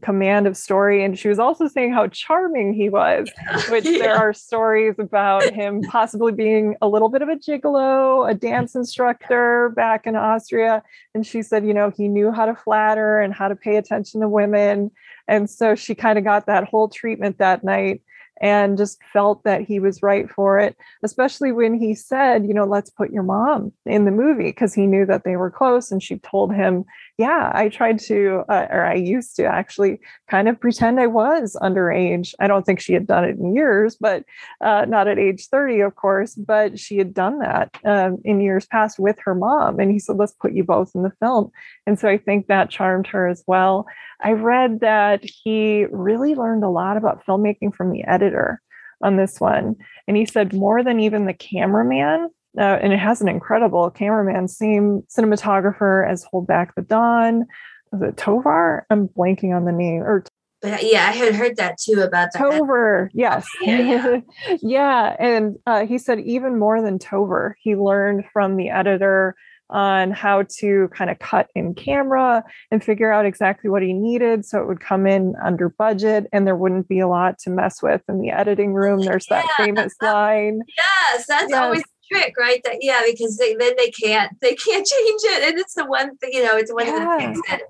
[0.02, 1.04] command of story.
[1.04, 3.28] And she was also saying how charming he was,
[3.68, 3.98] which yeah.
[3.98, 8.76] there are stories about him possibly being a little bit of a gigolo, a dance
[8.76, 10.82] instructor back in Austria.
[11.12, 14.20] And she said, you know, he knew how to flatter and how to pay attention
[14.20, 14.92] to women.
[15.26, 18.02] And so she kind of got that whole treatment that night
[18.40, 22.64] and just felt that he was right for it, especially when he said, you know,
[22.64, 25.90] let's put your mom in the movie because he knew that they were close.
[25.90, 26.84] And she told him,
[27.18, 31.56] yeah, I tried to, uh, or I used to actually kind of pretend I was
[31.62, 32.34] underage.
[32.40, 34.24] I don't think she had done it in years, but
[34.60, 38.66] uh, not at age 30, of course, but she had done that um, in years
[38.66, 39.80] past with her mom.
[39.80, 41.50] And he said, let's put you both in the film.
[41.86, 43.86] And so I think that charmed her as well.
[44.20, 48.60] I read that he really learned a lot about filmmaking from the editor
[49.02, 49.76] on this one.
[50.06, 54.48] And he said more than even the cameraman uh, and it has an incredible cameraman,
[54.48, 57.46] same cinematographer as Hold Back the Dawn.
[57.92, 58.86] Was it Tover?
[58.90, 60.02] I'm blanking on the name.
[60.02, 60.24] Or
[60.62, 62.38] but yeah, I had heard that too about that.
[62.38, 63.46] Tover, yes.
[63.62, 64.20] Yeah, yeah.
[64.62, 65.16] yeah.
[65.18, 69.34] And uh, he said even more than Tover, he learned from the editor
[69.68, 74.44] on how to kind of cut in camera and figure out exactly what he needed
[74.44, 77.82] so it would come in under budget and there wouldn't be a lot to mess
[77.82, 79.00] with in the editing room.
[79.00, 80.60] There's that famous line.
[80.76, 81.58] Yes, that's yes.
[81.58, 82.60] always trick, right?
[82.64, 86.16] That yeah, because they, then they can't they can't change it, and it's the one
[86.18, 86.56] thing you know.
[86.56, 86.96] It's one yeah.
[86.96, 87.62] of the things that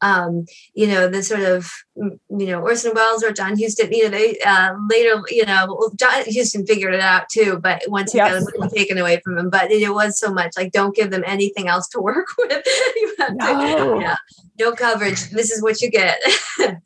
[0.00, 3.92] um, you know the sort of you know Orson Welles or John Huston.
[3.92, 8.12] You know they uh, later you know John Huston figured it out too, but once
[8.12, 8.44] he yes.
[8.44, 11.22] got it taken away from him, but it, was so much like don't give them
[11.26, 12.66] anything else to work with.
[12.96, 13.96] you have no.
[13.96, 14.16] to yeah
[14.58, 15.30] no coverage.
[15.30, 16.20] This is what you get.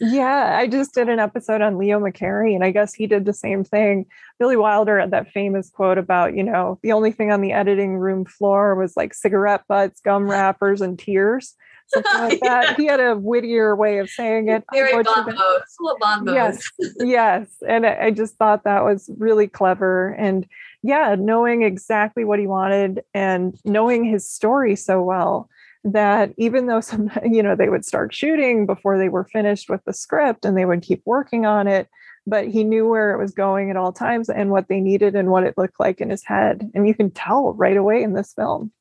[0.00, 3.32] yeah, I just did an episode on Leo McCarey, and I guess he did the
[3.32, 4.06] same thing.
[4.38, 7.96] Billy Wilder had that famous quote about, you know, the only thing on the editing
[7.96, 11.55] room floor was like cigarette butts, gum wrappers, and tears.
[11.88, 12.64] Something like that.
[12.70, 12.74] yeah.
[12.77, 14.64] He had a wittier way of saying it.
[14.72, 16.35] Very bombos.
[16.35, 17.48] Yes, yes.
[17.66, 20.11] And I just thought that was really clever.
[20.18, 20.46] And
[20.83, 25.48] yeah, knowing exactly what he wanted and knowing his story so well
[25.85, 29.83] that even though some you know they would start shooting before they were finished with
[29.85, 31.88] the script and they would keep working on it
[32.28, 35.30] but he knew where it was going at all times and what they needed and
[35.30, 36.70] what it looked like in his head.
[36.74, 38.72] And you can tell right away in this film.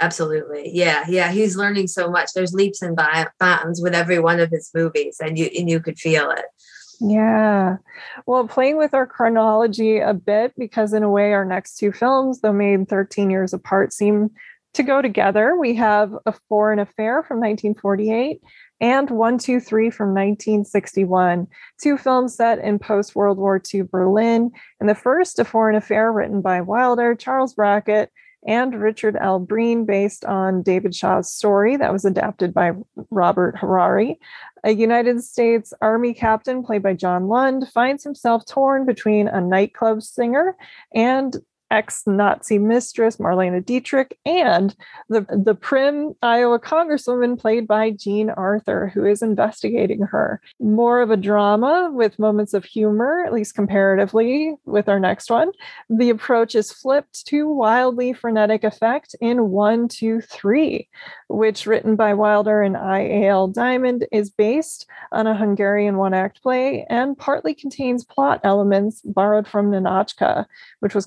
[0.00, 0.70] Absolutely.
[0.72, 2.30] Yeah yeah he's learning so much.
[2.34, 2.96] There's leaps and
[3.40, 6.44] bounds with every one of his movies and you and you could feel it.
[7.00, 7.76] Yeah.
[8.26, 12.40] Well, playing with our chronology a bit, because in a way, our next two films,
[12.40, 14.30] though made 13 years apart, seem
[14.78, 18.40] to go together, we have A Foreign Affair from 1948
[18.80, 21.48] and 123 from 1961,
[21.82, 24.52] two films set in post World War II Berlin.
[24.78, 28.12] And the first, A Foreign Affair, written by Wilder, Charles Brackett,
[28.46, 29.40] and Richard L.
[29.40, 32.70] Breen, based on David Shaw's story that was adapted by
[33.10, 34.20] Robert Harari.
[34.62, 40.02] A United States Army captain, played by John Lund, finds himself torn between a nightclub
[40.02, 40.56] singer
[40.94, 41.36] and
[41.70, 44.74] ex-Nazi mistress Marlene Dietrich and
[45.08, 50.40] the, the prim Iowa congresswoman played by Jean Arthur, who is investigating her.
[50.60, 55.52] More of a drama with moments of humor, at least comparatively, with our next one.
[55.90, 60.88] The approach is flipped to wildly frenetic effect in one, two, three,
[61.28, 63.48] which written by Wilder and I.A.L.
[63.48, 69.70] Diamond is based on a Hungarian one-act play and partly contains plot elements borrowed from
[69.70, 70.46] Ninotchka,
[70.80, 71.06] which was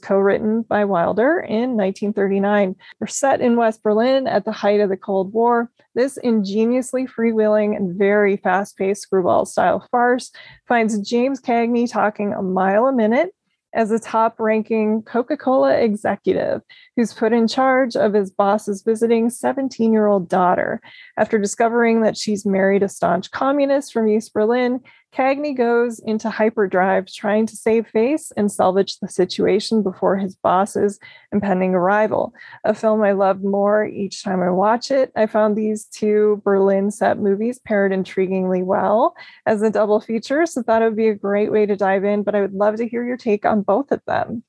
[0.52, 2.76] co-written by Wilder in 1939.
[3.00, 5.70] We're set in West Berlin at the height of the Cold War.
[5.96, 10.32] This ingeniously freewheeling and very fast-paced screwball-style farce
[10.68, 13.34] finds James Cagney talking a mile a minute
[13.74, 16.62] as a top ranking Coca Cola executive
[16.98, 20.82] who's put in charge of his boss's visiting 17 year old daughter.
[21.18, 24.82] After discovering that she's married a staunch communist from East Berlin,
[25.14, 31.00] Cagney goes into hyperdrive trying to save face and salvage the situation before his boss's
[31.34, 32.34] impending arrival.
[32.64, 35.12] A film I love more each time I watch it.
[35.16, 39.14] I found these two Berlin set movies paired intriguingly well
[39.46, 42.24] as a double feature, so thought it would be a great way to dive in,
[42.24, 44.44] but I would love to hear your take on both of them.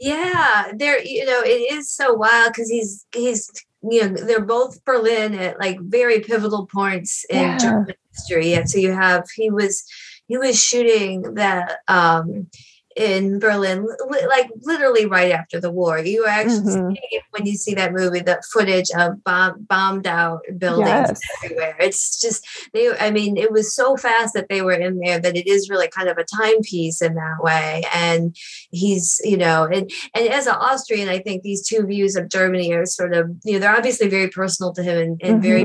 [0.00, 3.50] Yeah, there you know, it is so wild because he's he's
[3.82, 7.58] you know, they're both Berlin at like very pivotal points in yeah.
[7.58, 8.54] German history.
[8.54, 9.84] And so you have he was
[10.26, 12.48] he was shooting that um
[12.96, 15.98] in Berlin, li- like literally right after the war.
[15.98, 16.92] You actually mm-hmm.
[16.92, 21.20] see when you see that movie, the footage of bomb- bombed out buildings yes.
[21.44, 21.76] everywhere.
[21.78, 22.92] It's just they.
[22.98, 25.88] I mean, it was so fast that they were in there that it is really
[25.88, 27.84] kind of a timepiece in that way.
[27.94, 28.36] And
[28.70, 32.72] he's, you know, and and as an Austrian, I think these two views of Germany
[32.72, 35.42] are sort of, you know, they're obviously very personal to him in, in mm-hmm.
[35.42, 35.64] very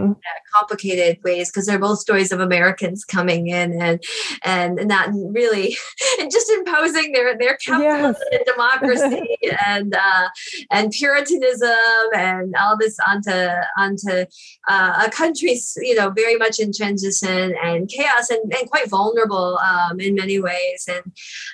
[0.54, 4.04] complicated ways because they're both stories of Americans coming in and
[4.44, 5.76] and not really
[6.20, 8.30] and just imposing their their capitalism yes.
[8.32, 10.28] and democracy and uh,
[10.72, 13.32] and Puritanism and all this onto
[13.78, 14.26] onto
[14.68, 19.58] uh, a country you know very much in transition and chaos and, and quite vulnerable
[19.60, 21.06] um, in many ways and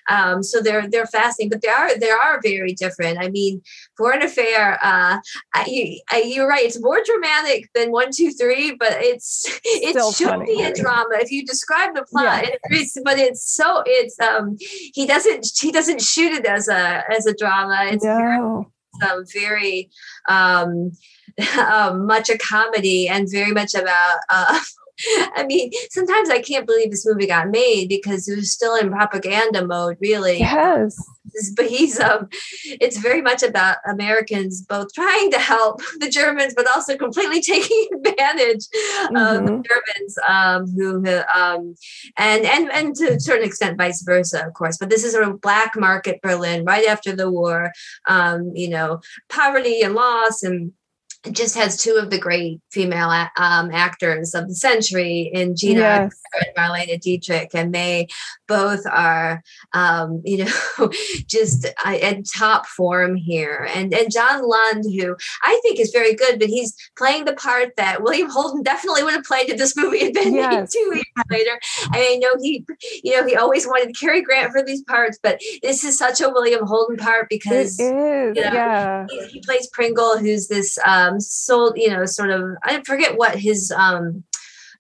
[0.10, 3.18] um, so they're they're fascinating but they are they are very different.
[3.20, 3.62] I mean,
[4.02, 4.80] Foreign Affair.
[4.82, 5.20] Uh,
[5.68, 6.66] you, you're right.
[6.66, 10.58] It's more dramatic than one two three, but it's it Still should funny.
[10.58, 12.44] be a drama if you describe the plot.
[12.44, 12.56] Yeah.
[12.72, 17.28] It's, but it's so it's um he doesn't he doesn't shoot it as a as
[17.28, 17.82] a drama.
[17.92, 18.72] It's no.
[19.00, 19.90] very, um, very
[20.28, 20.92] um,
[21.58, 24.60] uh, much a comedy and very much about uh,
[25.36, 28.92] I mean, sometimes I can't believe this movie got made because it was still in
[28.92, 30.40] propaganda mode, really.
[30.40, 30.96] Yes.
[31.56, 32.28] But he's um
[32.66, 37.88] it's very much about Americans both trying to help the Germans, but also completely taking
[37.96, 39.16] advantage mm-hmm.
[39.16, 40.98] of the Germans um who
[41.34, 41.76] um
[42.18, 44.78] and and and to a certain extent vice versa, of course.
[44.78, 47.72] But this is a black market Berlin right after the war,
[48.08, 49.00] um, you know,
[49.30, 50.74] poverty and loss and
[51.32, 56.14] just has two of the great female um, actors of the century in Jean yes.
[56.34, 58.08] and Marlene Dietrich, and they
[58.48, 60.90] both are, um, you know,
[61.28, 63.68] just uh, in top form here.
[63.74, 67.76] And and John Lund, who I think is very good, but he's playing the part
[67.78, 70.52] that William Holden definitely would have played if this movie had been yes.
[70.54, 71.60] made two years later.
[71.92, 72.66] I know he,
[73.04, 76.30] you know, he always wanted Cary Grant for these parts, but this is such a
[76.30, 79.06] William Holden part because it is, you know, yeah.
[79.10, 83.38] He, he, plays Pringle, who's this um, sold, you know, sort of I forget what
[83.38, 84.24] his um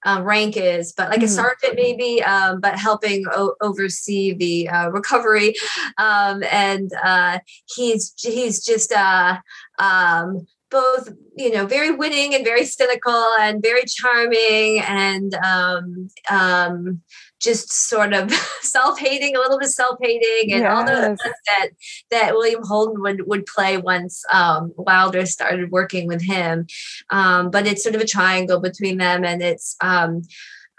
[0.04, 1.26] uh, rank is, but like mm-hmm.
[1.26, 5.54] a sergeant maybe, um, but helping o- oversee the uh, recovery.
[5.98, 7.40] Um, and uh,
[7.76, 9.38] he's he's just uh,
[9.80, 17.02] um, both you know very winning and very cynical and very charming and um, um,
[17.42, 20.72] just sort of self-hating, a little bit self-hating, and yes.
[20.72, 21.70] all the that
[22.12, 26.68] that William Holden would would play once um, Wilder started working with him.
[27.10, 29.76] Um, but it's sort of a triangle between them, and it's.
[29.82, 30.24] Um,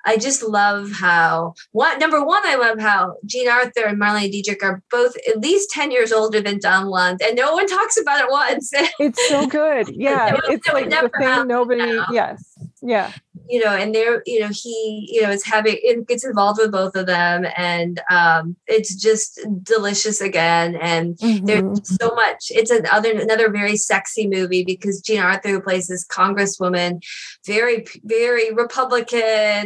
[0.05, 4.63] I just love how what number one, I love how Jean Arthur and Marlene Dietrich
[4.63, 8.21] are both at least 10 years older than Don Lund, and no one talks about
[8.21, 8.73] it once.
[8.99, 9.89] It's so good.
[9.95, 10.39] Yeah.
[10.49, 12.07] it's like the thing nobody, now.
[12.11, 12.52] yes.
[12.83, 13.13] Yeah
[13.49, 16.73] you know, and there, you know, he, you know, is having it gets involved with
[16.73, 20.77] both of them, and um, it's just delicious again.
[20.77, 21.45] And mm-hmm.
[21.45, 22.47] there's so much.
[22.51, 27.03] It's another another very sexy movie because Jean Arthur who plays this congresswoman,
[27.47, 29.21] very very Republican,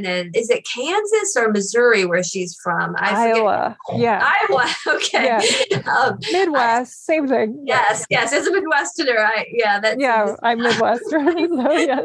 [0.04, 2.94] and is it Kansas or Missouri where she's from?
[2.98, 3.76] I Iowa.
[3.86, 4.00] Forget.
[4.00, 4.66] Yeah, Iowa.
[4.96, 5.24] Okay.
[5.70, 5.78] Yeah.
[5.90, 7.62] Um, Midwest, same thing.
[7.64, 8.32] Yes, yes.
[8.32, 11.56] As a Midwesterner, I yeah, that's yeah, I'm Midwestern.
[11.56, 12.02] so yeah.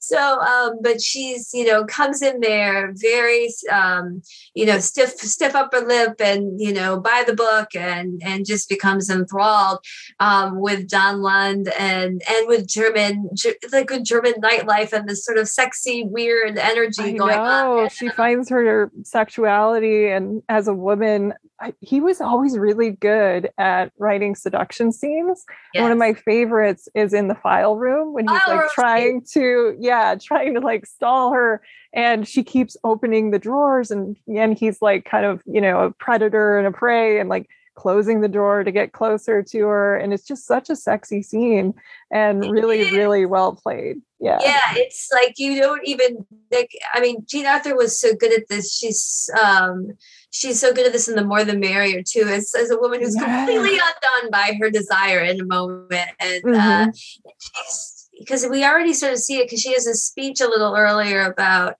[0.00, 4.22] So, um, but she's you know comes in there very um,
[4.54, 8.68] you know stiff stiff upper lip and you know by the book and and just
[8.68, 9.78] becomes enthralled
[10.20, 13.30] um, with John Lund and and with German
[13.72, 17.78] like with German nightlife and this sort of sexy weird energy I going know.
[17.80, 17.88] on.
[17.90, 23.90] She finds her sexuality and as a woman I, he was always really good at
[23.98, 25.44] writing seduction scenes.
[25.72, 25.82] Yes.
[25.82, 29.76] One of my favorites is in the file room when he's file like trying to,
[29.80, 31.62] yeah, trying to like stall her,
[31.94, 35.90] and she keeps opening the drawers, and and he's like kind of you know a
[35.92, 40.12] predator and a prey, and like closing the door to get closer to her, and
[40.12, 41.74] it's just such a sexy scene
[42.10, 44.00] and really really well played.
[44.18, 46.70] Yeah, yeah, it's like you don't even like.
[46.92, 48.76] I mean, Jean Arthur was so good at this.
[48.76, 49.92] She's um
[50.30, 53.00] she's so good at this in the more the merrier too as, as a woman
[53.00, 56.88] who's completely undone by her desire in a moment and uh, mm-hmm.
[56.88, 56.92] uh,
[57.38, 60.74] she's because we already sort of see it because she has a speech a little
[60.74, 61.74] earlier about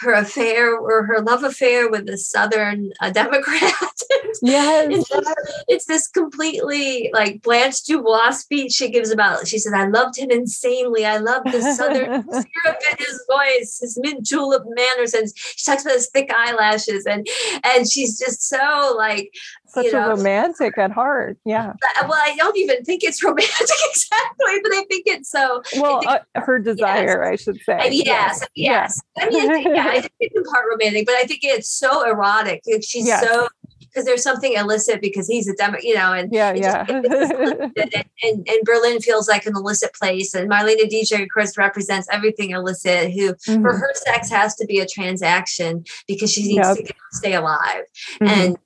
[0.00, 3.72] her affair or her love affair with a Southern uh, Democrat.
[4.42, 5.06] yes.
[5.10, 10.18] it's, it's, this completely like Blanche Dubois speech she gives about, she says, I loved
[10.18, 11.04] him insanely.
[11.04, 15.12] I loved the Southern syrup in his voice, his mint julep manners.
[15.12, 17.26] And she talks about his thick eyelashes and,
[17.62, 19.34] and she's just so like,
[19.70, 21.38] such you know, a romantic at heart.
[21.44, 21.72] Yeah.
[22.02, 23.50] Well, I don't even think it's romantic
[23.90, 25.62] exactly, but I think it's so.
[25.76, 27.32] Well, think, uh, her desire, yes.
[27.32, 27.90] I should say.
[27.92, 28.54] yes, yes.
[28.54, 29.02] yes.
[29.18, 31.68] I mean, I think, yeah, I think it's in part romantic, but I think it's
[31.68, 32.62] so erotic.
[32.82, 33.26] She's yes.
[33.26, 33.48] so
[33.90, 36.84] because there's something illicit because he's a demo, you know, and yeah, yeah.
[36.88, 37.04] and,
[38.22, 42.50] and, and, Berlin feels like an illicit place, and Marlene Dietrich, of course, represents everything
[42.50, 43.12] illicit.
[43.12, 43.62] Who mm-hmm.
[43.62, 46.76] for her, sex has to be a transaction because she needs yep.
[46.76, 47.84] to stay alive,
[48.20, 48.26] mm-hmm.
[48.26, 48.58] and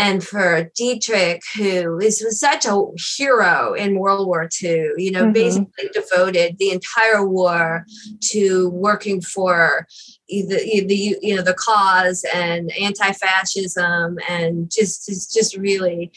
[0.00, 2.82] and for Dietrich, who is was such a
[3.16, 5.32] hero in World War II, you know, mm-hmm.
[5.32, 7.84] basically devoted the entire war
[8.30, 9.86] to working for
[10.26, 16.10] the, the you know the cause and anti-fascism and just just just really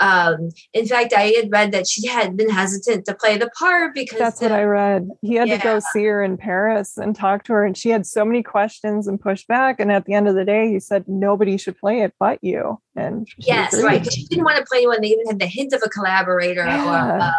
[0.00, 3.94] um, in fact, I had read that she had been hesitant to play the part
[3.94, 5.10] because that's the, what I read.
[5.20, 5.58] He had yeah.
[5.58, 8.42] to go see her in Paris and talk to her, and she had so many
[8.42, 9.78] questions and pushed back.
[9.78, 12.80] And at the end of the day, he said nobody should play it but you.
[12.96, 13.86] And yes, agreed.
[13.86, 15.00] right, because she didn't want to play anyone.
[15.02, 17.16] They even had the hint of a collaborator, yeah.
[17.16, 17.32] or, uh,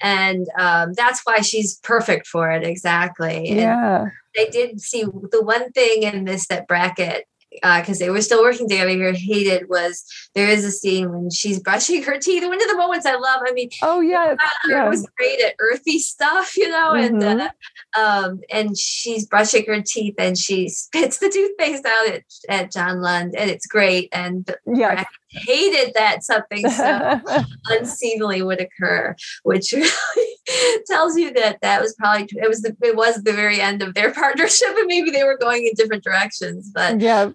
[0.00, 2.64] and um, that's why she's perfect for it.
[2.64, 3.48] Exactly.
[3.48, 4.06] And yeah.
[4.36, 8.42] They did see the one thing in this that Brackett because uh, they were still
[8.42, 8.90] working together.
[8.90, 12.44] Here, hated was there is a scene when she's brushing her teeth.
[12.44, 14.34] One of the moments i love i mean oh yeah,
[14.68, 14.88] yeah.
[14.88, 17.22] was great at earthy stuff you know mm-hmm.
[17.22, 17.50] and uh,
[17.98, 23.00] um, and she's brushing her teeth and she spits the toothpaste out at, at john
[23.00, 24.08] lund and it's great.
[24.12, 25.04] And yeah.
[25.36, 27.20] Hated that something so
[27.66, 30.36] unseemly would occur which really
[30.86, 33.94] tells you that that was probably it was the it was the very end of
[33.94, 37.30] their partnership and maybe they were going in different directions but yeah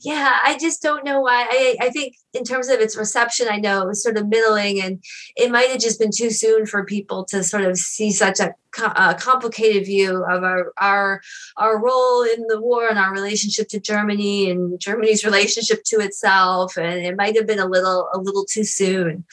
[0.00, 1.46] yeah, I just don't know why.
[1.50, 4.80] I, I think in terms of its reception, I know it was sort of middling,
[4.80, 5.02] and
[5.36, 8.54] it might have just been too soon for people to sort of see such a,
[8.96, 11.20] a complicated view of our our
[11.56, 16.76] our role in the war and our relationship to Germany and Germany's relationship to itself,
[16.76, 19.24] and it might have been a little a little too soon.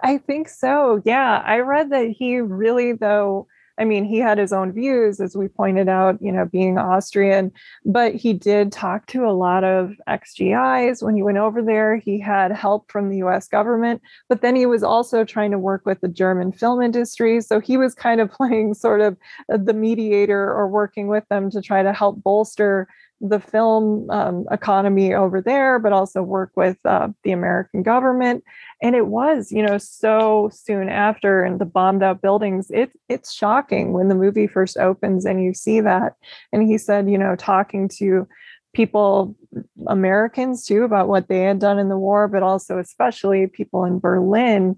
[0.00, 1.00] I think so.
[1.04, 3.46] Yeah, I read that he really though
[3.78, 7.52] I mean, he had his own views, as we pointed out, you know, being Austrian,
[7.84, 11.96] but he did talk to a lot of ex-GIs when he went over there.
[11.96, 15.84] He had help from the US government, but then he was also trying to work
[15.84, 17.40] with the German film industry.
[17.40, 19.16] So he was kind of playing sort of
[19.48, 22.86] the mediator or working with them to try to help bolster
[23.20, 28.44] the film um, economy over there, but also work with uh, the American government.
[28.82, 32.70] And it was, you know, so soon after, and the bombed out buildings.
[32.70, 36.14] It it's shocking when the movie first opens and you see that.
[36.52, 38.26] And he said, you know, talking to
[38.74, 39.36] people,
[39.86, 44.00] Americans too, about what they had done in the war, but also especially people in
[44.00, 44.76] Berlin.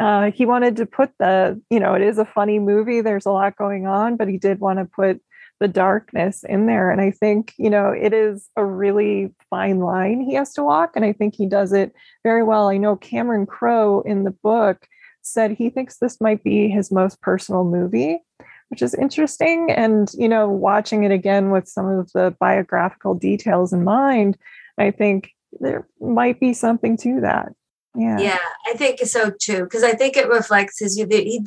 [0.00, 3.00] Uh, he wanted to put the, you know, it is a funny movie.
[3.00, 5.20] There's a lot going on, but he did want to put
[5.64, 6.90] the darkness in there.
[6.90, 10.92] And I think, you know, it is a really fine line he has to walk.
[10.94, 12.68] And I think he does it very well.
[12.68, 14.86] I know Cameron Crowe in the book
[15.22, 18.18] said he thinks this might be his most personal movie,
[18.68, 19.70] which is interesting.
[19.70, 24.36] And, you know, watching it again with some of the biographical details in mind,
[24.76, 27.54] I think there might be something to that.
[27.96, 28.18] Yeah.
[28.18, 29.64] Yeah, I think so too.
[29.64, 31.40] Because I think it reflects his he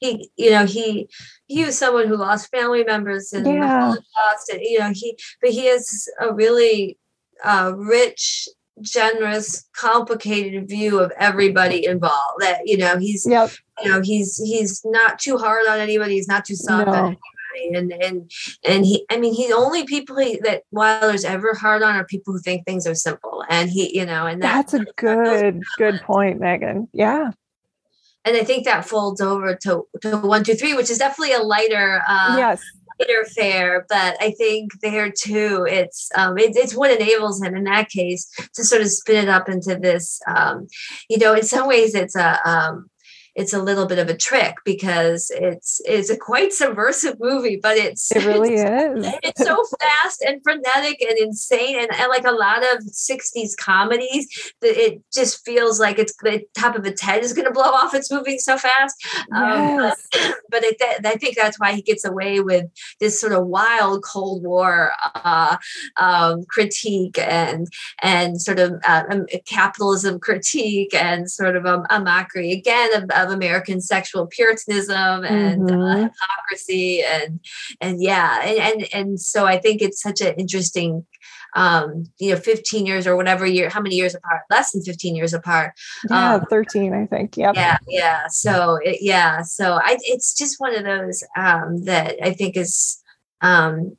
[0.00, 1.08] he you know he
[1.46, 3.88] he was someone who lost family members and yeah.
[3.88, 4.62] lost it.
[4.62, 6.98] You know he but he has a really
[7.42, 8.48] uh, rich,
[8.82, 12.40] generous, complicated view of everybody involved.
[12.40, 13.50] That you know he's yep.
[13.82, 16.14] you know he's he's not too hard on anybody.
[16.14, 16.92] He's not too soft no.
[16.92, 17.20] on anybody
[17.74, 18.30] and and
[18.66, 22.32] and he i mean he only people he, that wilder's ever hard on are people
[22.32, 23.44] who think things are simple.
[23.48, 26.88] And he you know and that, that's a good good point megan.
[26.92, 27.30] Yeah.
[28.24, 31.42] And i think that folds over to to one two three which is definitely a
[31.42, 32.62] lighter uh yes.
[32.98, 37.64] lighter fare, but I think there too, it's um, it, it's what enables him in
[37.64, 40.20] that case to sort of spin it up into this.
[40.26, 40.66] Um,
[41.08, 42.88] you know, in some ways, it's a um,
[43.36, 47.76] it's a little bit of a trick because it's it's a quite subversive movie, but
[47.76, 49.14] it's it really it's, is.
[49.22, 54.26] It's so fast and frenetic and insane, and, and, like a lot of '60s comedies,
[54.62, 57.64] that it just feels like it's the top of its head is going to blow
[57.64, 57.94] off.
[57.94, 58.96] It's moving so fast.
[59.30, 60.08] Yes.
[60.14, 62.64] Um, but it, I think that's why he gets away with
[63.00, 65.58] this sort of wild Cold War uh,
[65.98, 67.66] um, critique and
[68.02, 73.10] and sort of uh, um, capitalism critique and sort of a, a mockery again of,
[73.26, 75.82] of American sexual puritanism and uh, mm-hmm.
[75.82, 77.40] uh, hypocrisy and
[77.80, 81.06] and yeah and, and and so I think it's such an interesting
[81.54, 84.42] um, you know, 15 years or whatever year, how many years apart?
[84.50, 85.72] Less than 15 years apart.
[86.08, 87.36] Yeah, um, 13, I think.
[87.36, 87.54] Yep.
[87.54, 88.26] Yeah, yeah.
[88.28, 93.02] So it, yeah, so I, it's just one of those um, that I think is
[93.40, 93.96] um,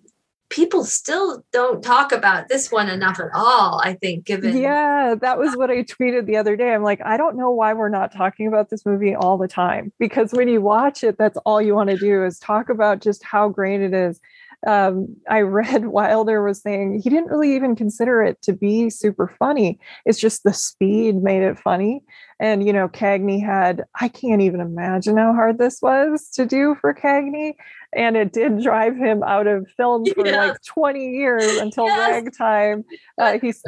[0.49, 5.37] people still don't talk about this one enough at all i think given yeah that
[5.37, 8.11] was what i tweeted the other day i'm like i don't know why we're not
[8.11, 11.75] talking about this movie all the time because when you watch it that's all you
[11.75, 14.19] want to do is talk about just how great it is
[14.65, 19.27] um, I read Wilder was saying he didn't really even consider it to be super
[19.39, 19.79] funny.
[20.05, 22.03] It's just the speed made it funny.
[22.39, 26.75] And, you know, Cagney had, I can't even imagine how hard this was to do
[26.81, 27.55] for Cagney.
[27.95, 30.47] And it did drive him out of film for yeah.
[30.47, 32.23] like 20 years until yes.
[32.23, 32.83] ragtime.
[33.19, 33.63] Uh, he's,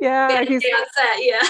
[0.00, 0.62] yeah, he's,
[1.18, 1.40] yeah.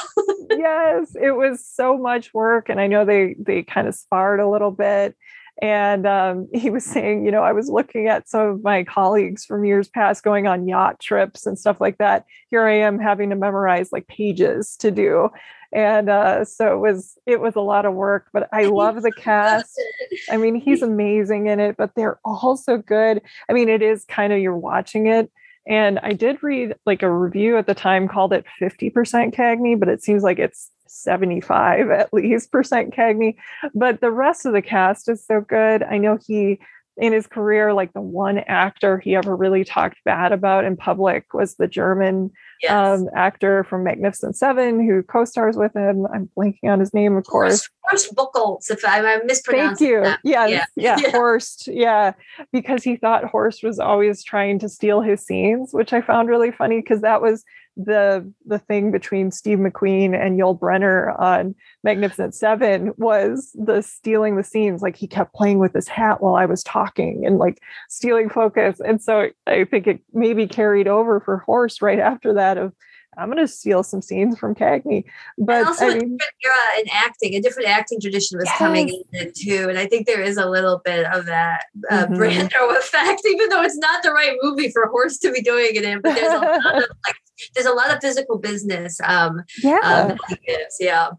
[0.49, 2.71] yes, it was so much work.
[2.71, 5.15] And I know they, they kind of sparred a little bit
[5.63, 9.45] and um, he was saying, you know, I was looking at some of my colleagues
[9.45, 12.27] from years past going on yacht trips and stuff like that.
[12.51, 15.31] Here I am having to memorize like pages to do.
[15.77, 19.13] And uh, so it was it was a lot of work, but I love the
[19.13, 19.79] cast.
[20.31, 23.21] I mean, he's amazing in it, but they're all so good.
[23.49, 25.31] I mean, it is kind of you're watching it
[25.67, 29.89] and I did read like a review at the time called it 50% Cagney, but
[29.89, 33.35] it seems like it's 75 at least percent Cagney.
[33.75, 35.83] But the rest of the cast is so good.
[35.83, 36.61] I know he
[36.97, 41.35] in his career, like the one actor he ever really talked bad about in public
[41.35, 42.31] was the German
[42.63, 42.73] yes.
[42.73, 46.07] um, actor from Magnificent Seven who co-stars with him.
[46.13, 47.69] I'm blanking on his name, of course.
[47.83, 50.01] Horst Buchholz, if I'm mispronouncing Thank you.
[50.03, 50.21] That.
[50.25, 50.65] Yes, yeah.
[50.77, 51.69] yeah, yeah, Horst.
[51.69, 52.13] Yeah,
[52.53, 56.51] because he thought Horst was always trying to steal his scenes, which I found really
[56.51, 57.45] funny because that was
[57.77, 61.55] the the thing between Steve McQueen and Yul Brynner on
[61.85, 64.83] Magnificent Seven was the stealing the scenes.
[64.83, 68.81] Like he kept playing with his hat while I was talking and like stealing focus.
[68.81, 72.73] And so I think it maybe carried over for Horst right after that of
[73.19, 75.05] I'm going to steal some scenes from Cagney.
[75.39, 78.47] But and also I mean, a different era in acting, a different acting tradition was
[78.47, 78.59] yes.
[78.59, 79.67] coming in too.
[79.69, 82.15] And I think there is a little bit of that uh, mm-hmm.
[82.15, 85.85] Brando effect, even though it's not the right movie for Horst to be doing it
[85.85, 86.01] in.
[86.01, 87.17] But there's a lot of like,
[87.55, 89.01] there's a lot of physical business.
[89.05, 89.81] Um, yeah.
[89.83, 90.19] Um.
[90.49, 90.67] Yeah.
[90.81, 91.11] Yeah.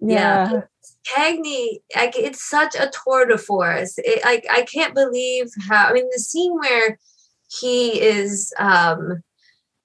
[0.00, 0.60] yeah.
[1.16, 3.94] Cagney, like, it's such a tour de force.
[3.98, 6.98] It, I, I can't believe how, I mean, the scene where
[7.60, 9.22] he is, um,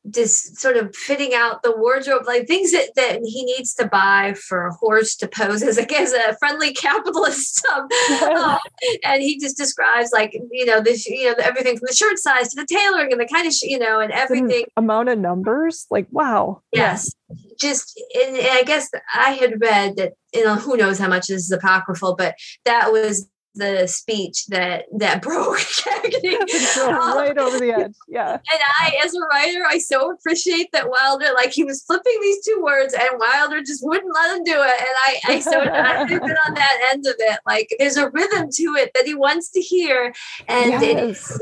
[0.09, 4.33] just sort of fitting out the wardrobe, like things that, that he needs to buy
[4.33, 7.65] for a Horst to pose as a, as a friendly capitalist.
[7.77, 8.57] Um, uh,
[9.03, 12.49] and he just describes like, you know, this, you know, everything from the shirt size
[12.49, 14.65] to the tailoring and the kind of, you know, and everything.
[14.77, 16.61] amount of numbers, like, wow.
[16.71, 17.13] Yes.
[17.59, 21.27] Just, and, and I guess I had read that, you know, who knows how much
[21.27, 22.35] this is apocryphal, but
[22.65, 23.27] that was
[23.57, 27.95] the speech that that broke um, right over the edge.
[28.07, 28.33] Yeah.
[28.33, 32.45] And I, as a writer, I so appreciate that Wilder, like he was flipping these
[32.45, 34.79] two words, and Wilder just wouldn't let him do it.
[34.79, 37.39] And I, I so I've been on that end of it.
[37.45, 40.13] Like there's a rhythm to it that he wants to hear,
[40.47, 41.39] and yes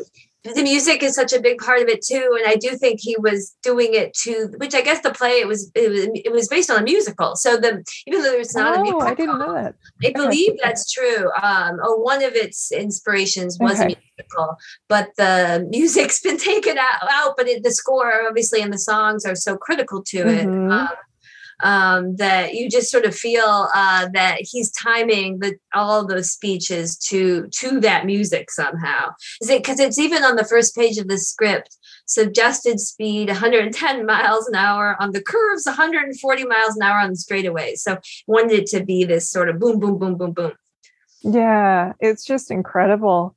[0.53, 3.15] the music is such a big part of it too and i do think he
[3.19, 6.47] was doing it to which i guess the play it was it was, it was
[6.47, 7.35] based on a musical.
[7.35, 9.75] So the even though it's not oh, a musical i didn't know that.
[10.03, 11.31] I believe that's true.
[11.41, 13.93] Um or one of its inspirations was okay.
[13.93, 18.71] a musical but the music's been taken out, out but it, the score obviously and
[18.71, 20.45] the songs are so critical to it.
[20.45, 20.71] Mm-hmm.
[20.71, 20.89] um,
[21.63, 26.97] um, that you just sort of feel uh, that he's timing the, all those speeches
[26.97, 29.09] to to that music somehow.
[29.41, 31.77] Is it because it's even on the first page of the script?
[32.07, 37.15] Suggested speed 110 miles an hour on the curves, 140 miles an hour on the
[37.15, 37.77] straightaways.
[37.77, 37.97] So
[38.27, 40.53] wanted it to be this sort of boom, boom, boom, boom, boom.
[41.23, 43.35] Yeah, it's just incredible.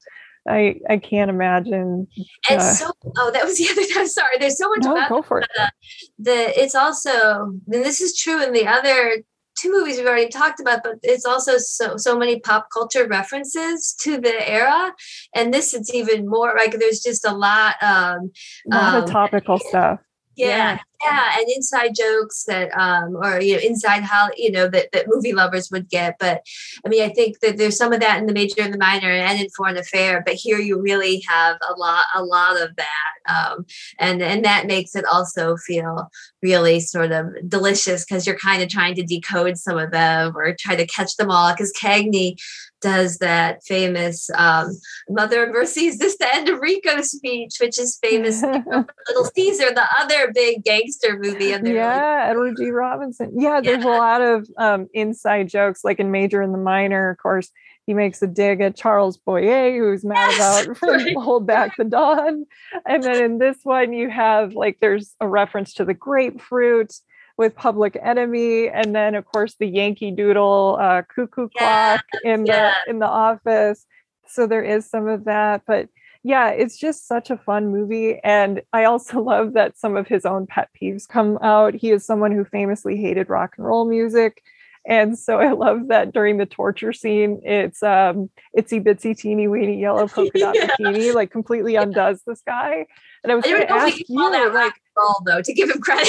[0.48, 2.06] I I can't imagine.
[2.50, 4.00] And uh, so, oh, that was the other.
[4.00, 4.38] I'm sorry.
[4.38, 5.48] There's so much no, about go for it.
[5.56, 5.70] The,
[6.18, 9.22] the it's also, and this is true in the other
[9.58, 13.94] two movies we've already talked about, but it's also so so many pop culture references
[14.00, 14.92] to the era,
[15.34, 17.74] and this it's even more like there's just a lot.
[17.82, 18.30] Um,
[18.72, 20.00] a lot um, of topical stuff
[20.38, 24.90] yeah, yeah, and inside jokes that um or you know inside how you know that,
[24.92, 26.42] that movie lovers would get but
[26.84, 29.10] i mean i think that there's some of that in the major and the minor
[29.10, 33.32] and in foreign affair but here you really have a lot a lot of that
[33.32, 33.64] um
[33.98, 36.10] and and that makes it also feel
[36.42, 40.54] really sort of delicious because you're kind of trying to decode some of them or
[40.58, 42.36] try to catch them all because cagney
[42.80, 44.70] does that famous um,
[45.08, 49.66] Mother of Mercy, is this the end of Rico speech, which is famous Little Caesar,
[49.74, 51.52] the other big gangster movie.
[51.52, 52.70] And yeah, Edward G.
[52.70, 53.32] Robinson.
[53.34, 53.96] Yeah, there's yeah.
[53.96, 57.50] a lot of um, inside jokes, like in Major and the Minor, of course.
[57.86, 61.16] He makes a dig at Charles Boyer, who's mad yes, about right.
[61.16, 62.44] Hold Back the Dawn.
[62.84, 66.92] And then in this one, you have like there's a reference to the grapefruit
[67.38, 72.74] with Public Enemy, and then of course the Yankee Doodle uh, cuckoo clock in yeah.
[72.84, 73.86] the in the office.
[74.26, 75.88] So there is some of that, but
[76.22, 78.20] yeah, it's just such a fun movie.
[78.22, 81.74] And I also love that some of his own pet peeves come out.
[81.74, 84.42] He is someone who famously hated rock and roll music.
[84.86, 89.80] And so I love that during the torture scene, it's um itsy bitsy teeny weeny
[89.80, 90.68] yellow polka dot yeah.
[90.80, 92.86] bikini, like completely undoes this guy.
[93.22, 96.08] And I was going to ask you, like, roll though, to give him credit.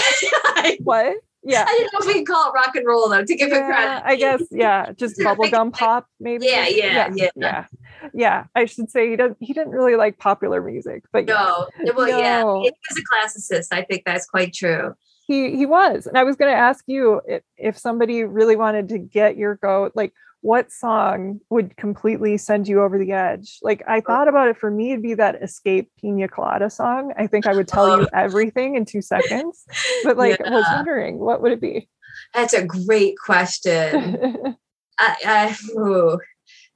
[0.83, 1.17] what?
[1.41, 1.65] Yeah.
[1.67, 3.59] I don't know if we can call it rock and roll though, to give yeah,
[3.59, 4.03] him credit.
[4.05, 6.47] I guess, yeah, just bubblegum pop, maybe.
[6.47, 7.65] Yeah, yeah, yeah, yeah.
[8.13, 9.37] Yeah, I should say he doesn't.
[9.39, 11.67] He didn't really like popular music, but no.
[11.81, 11.91] Yeah.
[11.95, 12.17] Well, no.
[12.17, 13.67] yeah, he was a classicist.
[13.71, 14.95] I think that's quite true
[15.29, 18.89] he he was and i was going to ask you if, if somebody really wanted
[18.89, 20.11] to get your goat like
[20.41, 24.01] what song would completely send you over the edge like i oh.
[24.01, 27.53] thought about it for me it'd be that escape pina colada song i think i
[27.53, 28.09] would tell you oh.
[28.13, 29.65] everything in two seconds
[30.03, 30.47] but like yeah.
[30.47, 31.89] i was wondering what would it be
[32.33, 34.57] that's a great question
[34.99, 36.19] I, I ooh,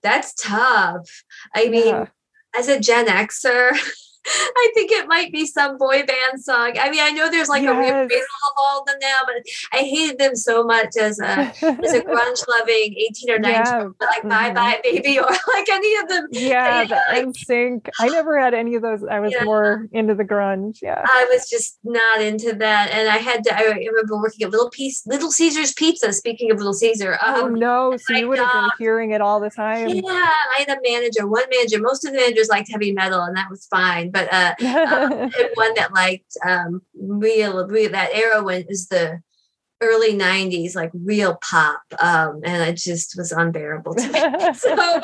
[0.02, 1.24] that's tough
[1.56, 2.06] i mean yeah.
[2.56, 3.72] as a gen xer
[4.26, 6.74] I think it might be some boy band song.
[6.80, 7.72] I mean, I know there's like yes.
[7.72, 9.36] a reappraisal of all of them now, but
[9.74, 13.84] I hated them so much as a as a grunge loving 18 or 19 yeah.
[14.00, 14.30] like mm-hmm.
[14.30, 16.28] Bye Bye Baby or like any of them.
[16.32, 17.90] Yeah, the like, NSYNC.
[18.00, 19.04] I never had any of those.
[19.04, 19.44] I was yeah.
[19.44, 20.82] more into the grunge.
[20.82, 21.04] Yeah.
[21.06, 22.92] I was just not into that.
[22.92, 26.58] And I had to I remember working at Little Piece Little Caesar's Pizza, speaking of
[26.58, 27.18] Little Caesar.
[27.22, 27.98] Oh um, no.
[27.98, 29.90] So you would have been hearing it all the time.
[29.90, 31.80] Yeah, I had a manager, one manager.
[31.82, 35.74] Most of the managers liked heavy metal and that was fine but uh, um, one
[35.74, 39.22] that liked um, real, real that era when is the
[39.82, 45.02] early 90s like real pop um, and it just was unbearable to me so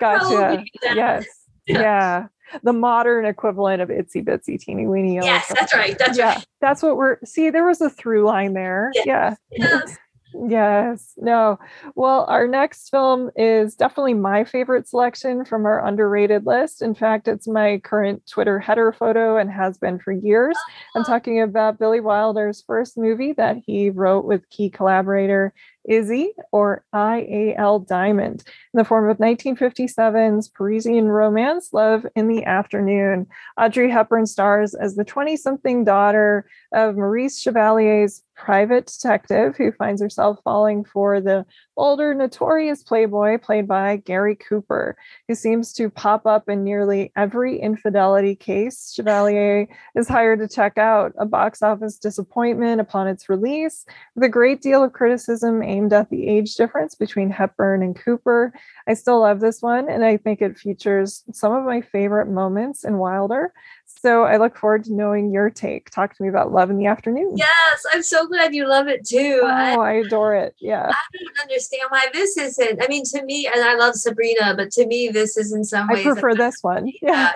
[0.00, 1.26] gotcha yes
[1.66, 1.80] yeah.
[1.80, 2.26] yeah.
[2.62, 6.82] the modern equivalent of itsy bitsy teeny weeny yes that's right that's yeah right that's
[6.82, 9.06] what we're see there was a through line there yes.
[9.06, 9.98] yeah yes.
[10.34, 11.58] Yes, no.
[11.94, 16.80] Well, our next film is definitely my favorite selection from our underrated list.
[16.80, 20.56] In fact, it's my current Twitter header photo and has been for years.
[20.94, 21.04] I'm ah.
[21.04, 25.52] talking about Billy Wilder's first movie that he wrote with key collaborator
[25.84, 27.80] Izzy or I.A.L.
[27.80, 33.26] Diamond in the form of 1957's Parisian romance Love in the Afternoon.
[33.58, 40.00] Audrey Hepburn stars as the 20 something daughter of Maurice Chevalier's private detective who finds
[40.00, 41.44] herself falling for the
[41.76, 44.96] older, notorious playboy played by Gary Cooper,
[45.28, 50.78] who seems to pop up in nearly every infidelity case Chevalier is hired to check
[50.78, 55.92] out, a box office disappointment upon its release, with a great deal of criticism aimed
[55.92, 58.52] at the age difference between Hepburn and Cooper.
[58.86, 62.84] I still love this one, and I think it features some of my favorite moments
[62.84, 63.52] in Wilder.
[64.00, 65.90] So I look forward to knowing your take.
[65.90, 67.34] Talk to me about Love in the Afternoon.
[67.36, 69.40] Yes, I'm so glad you love it too.
[69.44, 70.56] Oh, I, I adore it.
[70.60, 70.88] Yeah.
[70.88, 72.82] I don't understand why this isn't.
[72.82, 75.86] I mean, to me, and I love Sabrina, but to me, this is in some
[75.88, 76.06] ways.
[76.06, 76.90] I prefer this one.
[77.00, 77.32] Yeah.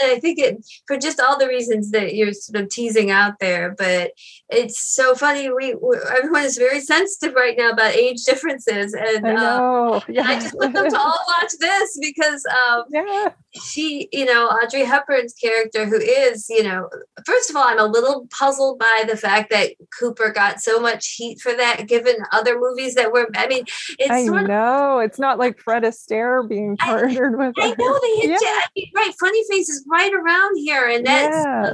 [0.00, 3.38] And I think it for just all the reasons that you're sort of teasing out
[3.40, 3.74] there.
[3.76, 4.12] But
[4.48, 5.50] it's so funny.
[5.50, 9.94] We, we everyone is very sensitive right now about age differences, and I, know.
[9.94, 10.24] Um, yeah.
[10.26, 13.30] I just want them to all watch this because um, yeah.
[13.62, 16.88] she, you know, Audrey Hepburn's character, who is, you know,
[17.24, 21.14] first of all, I'm a little puzzled by the fact that Cooper got so much
[21.16, 23.28] heat for that, given other movies that were.
[23.36, 23.64] I mean,
[23.98, 27.54] it's I know of, it's not like Fred Astaire being partnered I, with.
[27.58, 28.84] I know they hit yeah.
[28.94, 29.14] right.
[29.18, 31.36] Funny Face is right around here, and that's.
[31.36, 31.72] Yeah.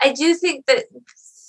[0.00, 0.84] I do think that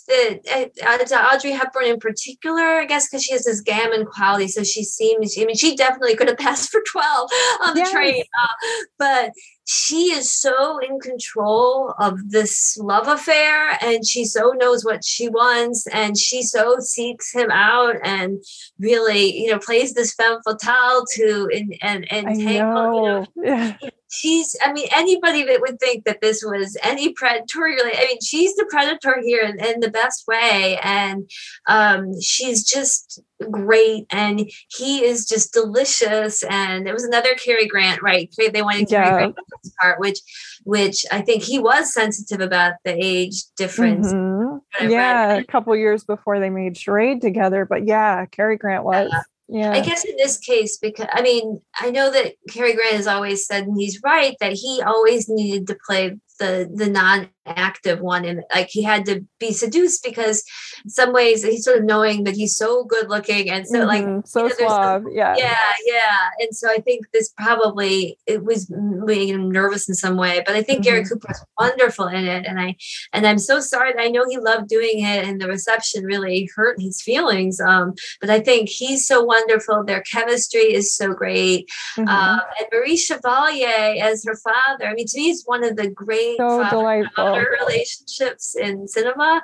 [0.08, 4.48] that uh, Audrey Hepburn in particular, I guess, because she has this gamine quality.
[4.48, 7.30] So she seems, I mean, she definitely could have passed for 12
[7.64, 7.92] on the yes.
[7.92, 8.24] train.
[8.42, 8.68] Uh,
[9.00, 9.32] but
[9.68, 15.28] she is so in control of this love affair and she so knows what she
[15.28, 18.44] wants and she so seeks him out and
[18.78, 23.78] really you know plays this femme fatale to and and, and tangle, you know,
[24.16, 28.56] she's i mean anybody that would think that this was any predatory i mean she's
[28.56, 31.30] the predator here in, in the best way and
[31.68, 38.02] um, she's just great and he is just delicious and it was another Cary Grant
[38.02, 39.04] right they wanted yeah.
[39.04, 39.38] Cary Grant
[39.82, 40.20] part which
[40.64, 44.90] which I think he was sensitive about the age difference mm-hmm.
[44.90, 45.44] yeah read.
[45.44, 49.22] a couple years before they made charade together but yeah Cary Grant was yeah.
[49.48, 49.72] Yeah.
[49.72, 53.46] I guess in this case, because I mean, I know that Cary Grant has always
[53.46, 58.26] said, and he's right, that he always needed to play the the non-active one.
[58.26, 60.44] And like he had to be seduced because
[60.84, 64.06] in some ways he's sort of knowing that he's so good looking and so like
[64.26, 65.04] so you know, suave.
[65.12, 65.36] Yeah.
[65.38, 66.30] Yeah yeah.
[66.40, 70.56] And so i think this probably it was making him nervous in some way but
[70.56, 70.96] i think mm-hmm.
[70.96, 72.46] gary cooper was wonderful in it.
[72.46, 72.76] And i
[73.14, 76.82] and i'm so sorry i know he loved doing it and the reception really hurt
[76.82, 79.84] his feelings um but i think he's so wonderful.
[79.84, 81.70] Their chemistry is so great.
[81.98, 82.08] Mm-hmm.
[82.08, 85.90] um and maurice chevalier as her father i mean to me he's one of the
[85.90, 89.44] great so delightful relationships in cinema.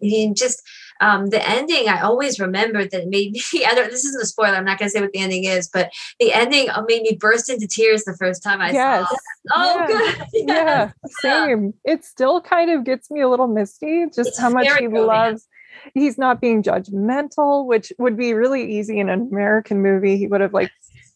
[0.00, 0.62] mean, just
[1.02, 3.42] um, the ending, I always remember that made me.
[3.66, 3.90] I don't.
[3.90, 4.54] This isn't a spoiler.
[4.54, 7.50] I'm not going to say what the ending is, but the ending made me burst
[7.50, 9.08] into tears the first time I yes.
[9.08, 9.14] saw.
[9.14, 9.20] It.
[9.52, 9.86] Oh, yeah.
[9.86, 10.26] good.
[10.32, 10.64] Yeah.
[10.64, 10.90] yeah.
[11.20, 11.74] same.
[11.84, 14.06] It still kind of gets me a little misty.
[14.06, 15.48] Just it's how much he loves.
[15.94, 20.16] He's not being judgmental, which would be really easy in an American movie.
[20.16, 20.70] He would have like,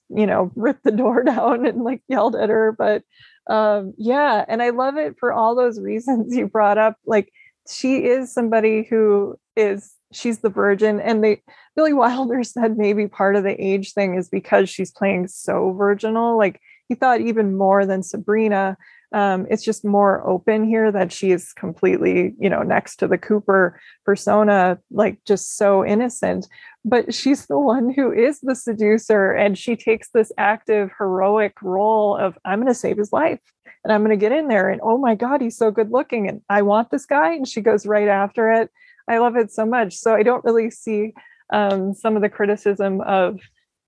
[0.08, 3.02] you know, ripped the door down and like yelled at her, but
[3.48, 6.96] um, yeah, and I love it for all those reasons you brought up.
[7.06, 7.32] Like
[7.68, 11.42] she is somebody who is she's the virgin, and they
[11.74, 16.36] Billy Wilder said maybe part of the age thing is because she's playing so virginal.
[16.36, 18.76] Like he thought even more than Sabrina.
[19.16, 23.16] Um, it's just more open here that she is completely, you know, next to the
[23.16, 26.46] Cooper persona, like just so innocent.
[26.84, 32.14] But she's the one who is the seducer and she takes this active heroic role
[32.14, 33.40] of i'm going to save his life
[33.82, 36.28] and i'm going to get in there and oh my god he's so good looking
[36.28, 38.70] and i want this guy and she goes right after it.
[39.08, 39.96] I love it so much.
[39.96, 41.14] So i don't really see
[41.50, 43.40] um, some of the criticism of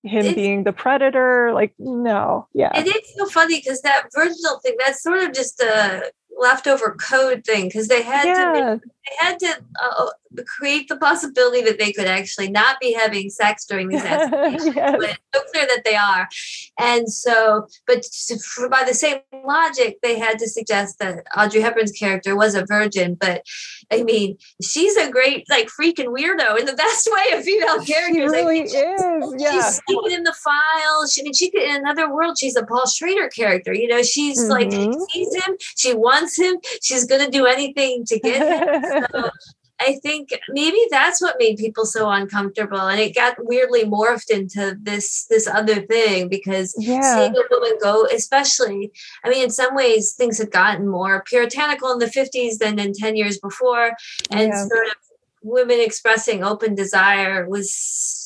[0.09, 4.59] him it's, being the predator like no yeah and it's so funny because that virginal
[4.61, 8.53] thing that's sort of just a leftover code thing because they had yeah.
[8.53, 10.07] to they had to uh,
[10.47, 14.31] create the possibility that they could actually not be having sex during these yes.
[14.31, 16.29] but it's so clear that they are.
[16.79, 21.93] And so but to, by the same logic they had to suggest that audrey hepburn's
[21.93, 23.43] character was a virgin but
[23.93, 28.15] i mean she's a great like freaking weirdo in the best way of female characters.
[28.15, 28.75] She really I mean, is
[29.39, 29.71] yeah.
[29.71, 31.13] she's in the files.
[31.13, 34.03] She, I mean, she could in another world she's a paul schrader character you know
[34.03, 34.51] she's mm-hmm.
[34.51, 34.73] like
[35.11, 39.07] sees him she wants him she's gonna do anything to get him.
[39.19, 39.31] So
[39.81, 44.77] I think maybe that's what made people so uncomfortable, and it got weirdly morphed into
[44.81, 47.15] this this other thing because yeah.
[47.15, 48.91] seeing a woman go, especially,
[49.25, 52.93] I mean, in some ways things had gotten more puritanical in the fifties than in
[52.93, 53.93] ten years before,
[54.31, 54.67] and yeah.
[54.67, 54.95] sort of
[55.43, 58.19] women expressing open desire was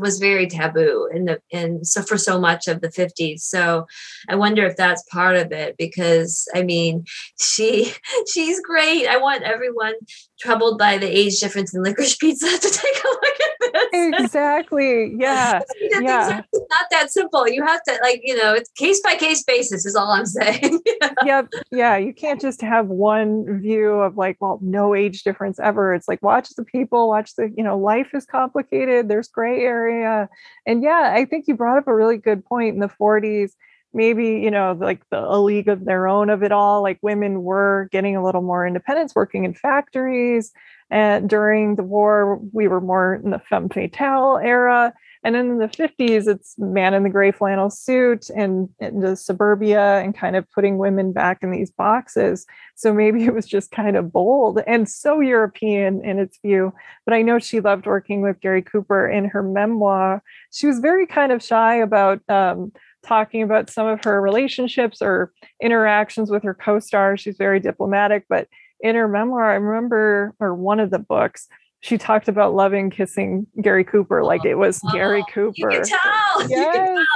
[0.00, 3.86] was very taboo in the in so for so much of the 50s so
[4.28, 7.04] i wonder if that's part of it because i mean
[7.40, 7.92] she
[8.32, 9.94] she's great i want everyone
[10.40, 14.20] troubled by the age difference in licorice pizza to take a look at this.
[14.24, 15.14] Exactly.
[15.18, 15.60] Yeah.
[16.00, 16.42] Yeah.
[16.52, 17.46] not that simple.
[17.48, 20.80] You have to like you know it's case by case basis is all i'm saying.
[21.24, 21.48] Yep.
[21.70, 21.96] Yeah.
[21.96, 25.94] You can't just have one view of like well no age difference ever.
[25.94, 29.08] It's like watch the people watch the you know life is complicated.
[29.08, 30.28] There's gray area.
[30.66, 33.52] And yeah, I think you brought up a really good point in the 40s.
[33.94, 37.42] Maybe, you know, like the a league of their own of it all, like women
[37.42, 40.52] were getting a little more independence, working in factories.
[40.90, 44.92] And during the war, we were more in the femme fatale era.
[45.24, 49.16] And then in the 50s, it's man in the gray flannel suit and, and the
[49.16, 52.44] suburbia and kind of putting women back in these boxes.
[52.74, 56.74] So maybe it was just kind of bold and so European in its view.
[57.06, 60.22] But I know she loved working with Gary Cooper in her memoir.
[60.52, 62.72] She was very kind of shy about um,
[63.04, 65.32] talking about some of her relationships or
[65.62, 67.20] interactions with her co-stars.
[67.20, 68.48] She's very diplomatic, but
[68.80, 71.48] in her memoir, I remember, or one of the books,
[71.80, 75.52] she talked about loving kissing Gary Cooper like it was oh, Gary Cooper.
[75.58, 76.48] You can tell.
[76.48, 76.50] Yes.
[76.50, 77.06] You can tell.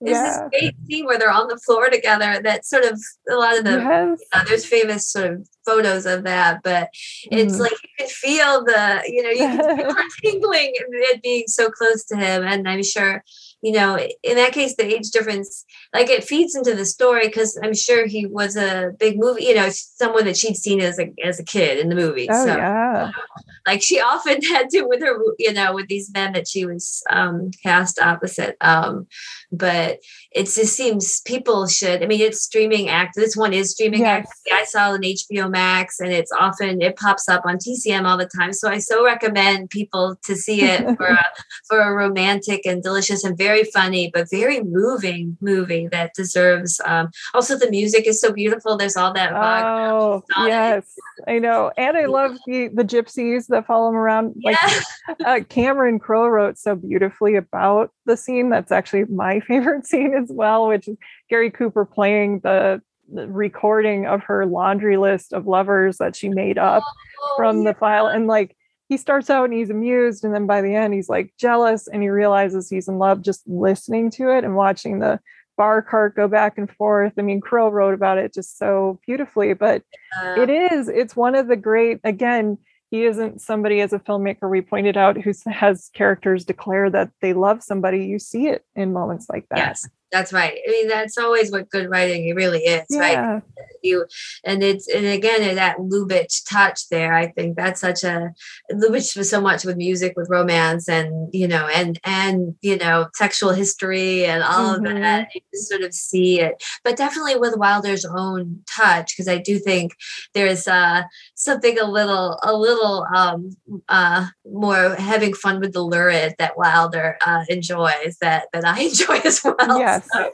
[0.00, 0.48] There's yeah.
[0.50, 2.40] this great scene where they're on the floor together.
[2.42, 4.20] That sort of a lot of the yes.
[4.32, 6.88] uh, there's famous sort of photos of that, but
[7.30, 7.60] it's mm.
[7.60, 11.70] like you can feel the you know you can feel tingling and it being so
[11.70, 13.24] close to him, and I'm sure
[13.64, 17.58] you know, in that case, the age difference, like it feeds into the story because
[17.62, 21.10] I'm sure he was a big movie, you know, someone that she'd seen as a
[21.24, 22.28] as a kid in the movie.
[22.30, 23.10] Oh, so, yeah.
[23.66, 27.02] like she often had to with her, you know, with these men that she was
[27.10, 28.58] um, cast opposite.
[28.60, 29.06] Um,
[29.50, 30.00] but
[30.32, 32.02] it just seems people should.
[32.02, 33.14] I mean, it's streaming act.
[33.14, 34.26] This one is streaming yes.
[34.26, 34.28] act.
[34.52, 38.18] I saw it on HBO Max, and it's often it pops up on TCM all
[38.18, 38.52] the time.
[38.52, 41.24] So I so recommend people to see it for a,
[41.68, 46.80] for a romantic and delicious and very funny but very moving movie that deserves.
[46.84, 48.76] Um, also, the music is so beautiful.
[48.76, 49.32] There's all that.
[49.32, 50.98] Oh yes,
[51.28, 54.34] I know, and I love the the gypsies that follow him around.
[54.42, 54.80] Like yeah.
[55.24, 58.50] uh, Cameron Crowe wrote so beautifully about the scene.
[58.50, 60.96] That's actually my favorite scene as well, which is
[61.30, 62.82] Gary Cooper playing the,
[63.12, 67.72] the recording of her laundry list of lovers that she made up oh, from yeah.
[67.72, 68.06] the file.
[68.06, 68.56] And like
[68.88, 72.02] he starts out and he's amused, and then by the end, he's like jealous and
[72.02, 75.20] he realizes he's in love just listening to it and watching the
[75.56, 77.12] bar cart go back and forth.
[77.18, 79.82] I mean, Crowe wrote about it just so beautifully, but
[80.20, 82.58] uh, it is, it's one of the great, again,
[82.90, 87.32] he isn't somebody as a filmmaker we pointed out who has characters declare that they
[87.32, 88.06] love somebody.
[88.06, 89.58] You see it in moments like that.
[89.58, 90.56] Yes that's right.
[90.66, 93.00] I mean, that's always what good writing really is, yeah.
[93.00, 93.42] right?
[93.82, 94.06] You
[94.44, 97.12] and it's and again that Lubitsch touch there.
[97.12, 98.30] I think that's such a
[98.72, 103.08] Lubitsch was so much with music, with romance, and you know, and and you know,
[103.14, 104.86] sexual history and all mm-hmm.
[104.86, 105.28] of that.
[105.34, 109.96] You sort of see it, but definitely with Wilder's own touch, because I do think
[110.32, 111.02] there's uh,
[111.34, 113.50] something a little a little um,
[113.88, 119.18] uh, more having fun with the lurid that Wilder uh, enjoys that that I enjoy
[119.24, 119.78] as well.
[119.78, 120.08] Yes.
[120.12, 120.32] So,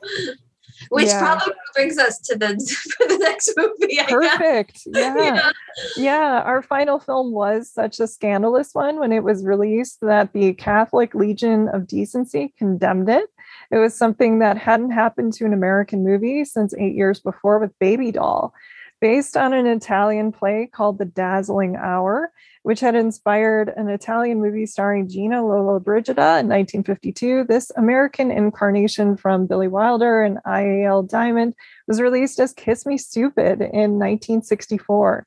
[0.88, 1.20] which yeah.
[1.20, 2.48] probably brings us to the
[2.96, 4.00] for the next movie.
[4.00, 4.82] I Perfect.
[4.86, 5.14] Yeah.
[5.16, 5.50] yeah.
[5.96, 6.42] Yeah.
[6.44, 11.14] Our final film was such a scandalous one when it was released that the Catholic
[11.14, 13.28] Legion of Decency condemned it.
[13.70, 17.78] It was something that hadn't happened to an American movie since eight years before with
[17.78, 18.52] Baby Doll.
[19.00, 22.32] Based on an Italian play called The Dazzling Hour,
[22.64, 27.44] which had inspired an Italian movie starring Gina Lollobrigida in 1952.
[27.44, 31.04] This American incarnation from Billy Wilder and I.A.L.
[31.04, 31.54] Diamond
[31.88, 35.26] was released as Kiss Me Stupid in 1964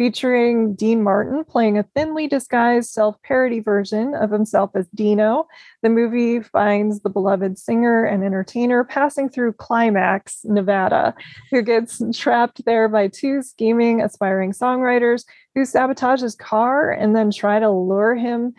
[0.00, 5.46] featuring Dean Martin playing a thinly disguised self parody version of himself as Dino.
[5.82, 11.14] The movie finds the beloved singer and entertainer passing through Climax, Nevada,
[11.50, 17.30] who gets trapped there by two scheming, aspiring songwriters who sabotage his car and then
[17.30, 18.54] try to lure him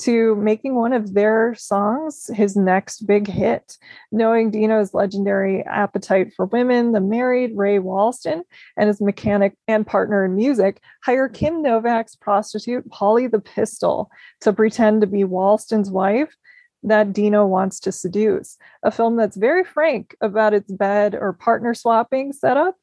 [0.00, 3.76] to making one of their songs his next big hit.
[4.10, 8.42] Knowing Dino's legendary appetite for women, the married Ray Walston
[8.76, 14.10] and his mechanic and partner in music hire Kim Novak's prostitute Polly the Pistol
[14.40, 16.34] to pretend to be Walston's wife
[16.82, 18.56] that Dino wants to seduce.
[18.82, 22.76] A film that's very frank about its bed or partner swapping setup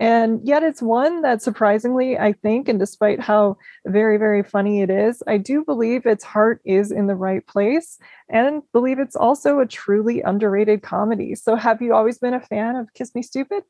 [0.00, 4.90] and yet it's one that surprisingly, I think, and despite how very, very funny it
[4.90, 9.58] is, I do believe its heart is in the right place and believe it's also
[9.58, 11.34] a truly underrated comedy.
[11.34, 13.64] So have you always been a fan of Kiss Me Stupid?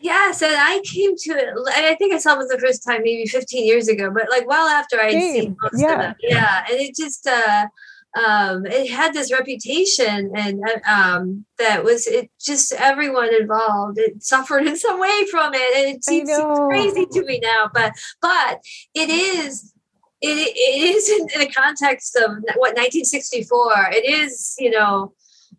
[0.00, 1.54] Yes, and I came to it.
[1.76, 4.66] I think I saw it the first time maybe 15 years ago, but like well
[4.66, 5.32] after I'd Same.
[5.32, 5.92] seen most yeah.
[5.92, 6.14] of them.
[6.22, 7.66] Yeah, and it just uh,
[8.16, 14.22] um, it had this reputation and uh, um, that was it just everyone involved it
[14.22, 15.76] suffered in some way from it.
[15.76, 18.60] And it seems, seems crazy to me now but but
[18.94, 19.72] it is
[20.22, 25.12] it, it is in, in the context of what 1964 it is you know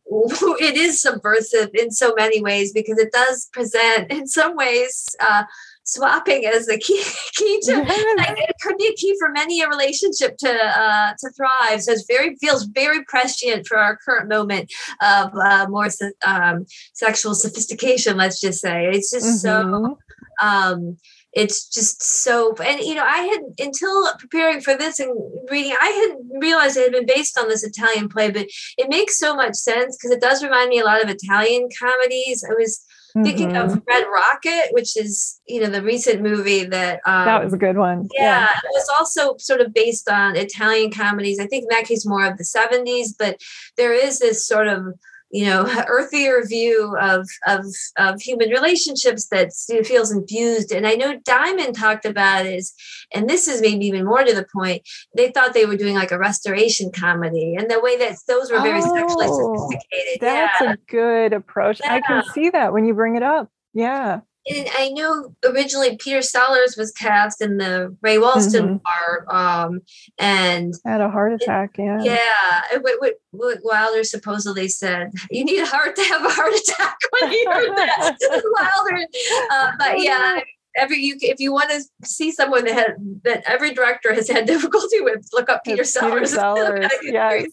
[0.12, 5.44] it is subversive in so many ways because it does present in some ways uh,
[5.92, 8.18] swapping is the key key to yes.
[8.18, 11.82] like, it could be a key for many a relationship to uh, to thrive.
[11.82, 14.72] So it's very feels very prescient for our current moment
[15.02, 15.90] of uh, more
[16.26, 18.18] um, sexual sophistication.
[18.18, 19.74] Let's just say it's just mm-hmm.
[19.74, 19.98] so.
[20.42, 20.98] Um,
[21.34, 25.12] it's just so and you know i had until preparing for this and
[25.50, 29.18] reading i had realized it had been based on this italian play but it makes
[29.18, 32.86] so much sense because it does remind me a lot of italian comedies i was
[33.14, 33.72] Thinking mm-hmm.
[33.74, 37.58] of Red Rocket, which is you know the recent movie that um, that was a
[37.58, 38.08] good one.
[38.14, 41.40] Yeah, yeah, it was also sort of based on Italian comedies.
[41.40, 43.42] I think in that case more of the seventies, but
[43.76, 44.98] there is this sort of
[45.32, 47.66] you know earthier view of of
[47.98, 49.52] of human relationships that
[49.86, 50.72] feels infused.
[50.72, 52.74] And i know diamond talked about is
[53.14, 54.82] and this is maybe even more to the point
[55.16, 58.62] they thought they were doing like a restoration comedy and the way that those were
[58.62, 60.22] very oh, sexually sophisticated.
[60.22, 60.74] that's yeah.
[60.74, 61.82] a good approach.
[61.84, 61.96] Yeah.
[61.96, 63.50] i can see that when you bring it up.
[63.74, 68.78] Yeah and I know originally Peter Sellers was cast in the Ray Walston mm-hmm.
[68.78, 69.82] part, um,
[70.18, 71.76] and had a heart attack.
[71.78, 72.80] Yeah, yeah.
[72.80, 77.32] What, what, Wilder supposedly said, "You need a heart to have a heart attack." When
[77.32, 78.18] he heard that,
[78.90, 79.06] Wilder.
[79.52, 80.40] Uh, but yeah,
[80.76, 84.48] every you if you want to see someone that had that every director has had
[84.48, 86.32] difficulty with, look up Peter it's Sellers.
[86.32, 87.46] Peter Sellers, yes.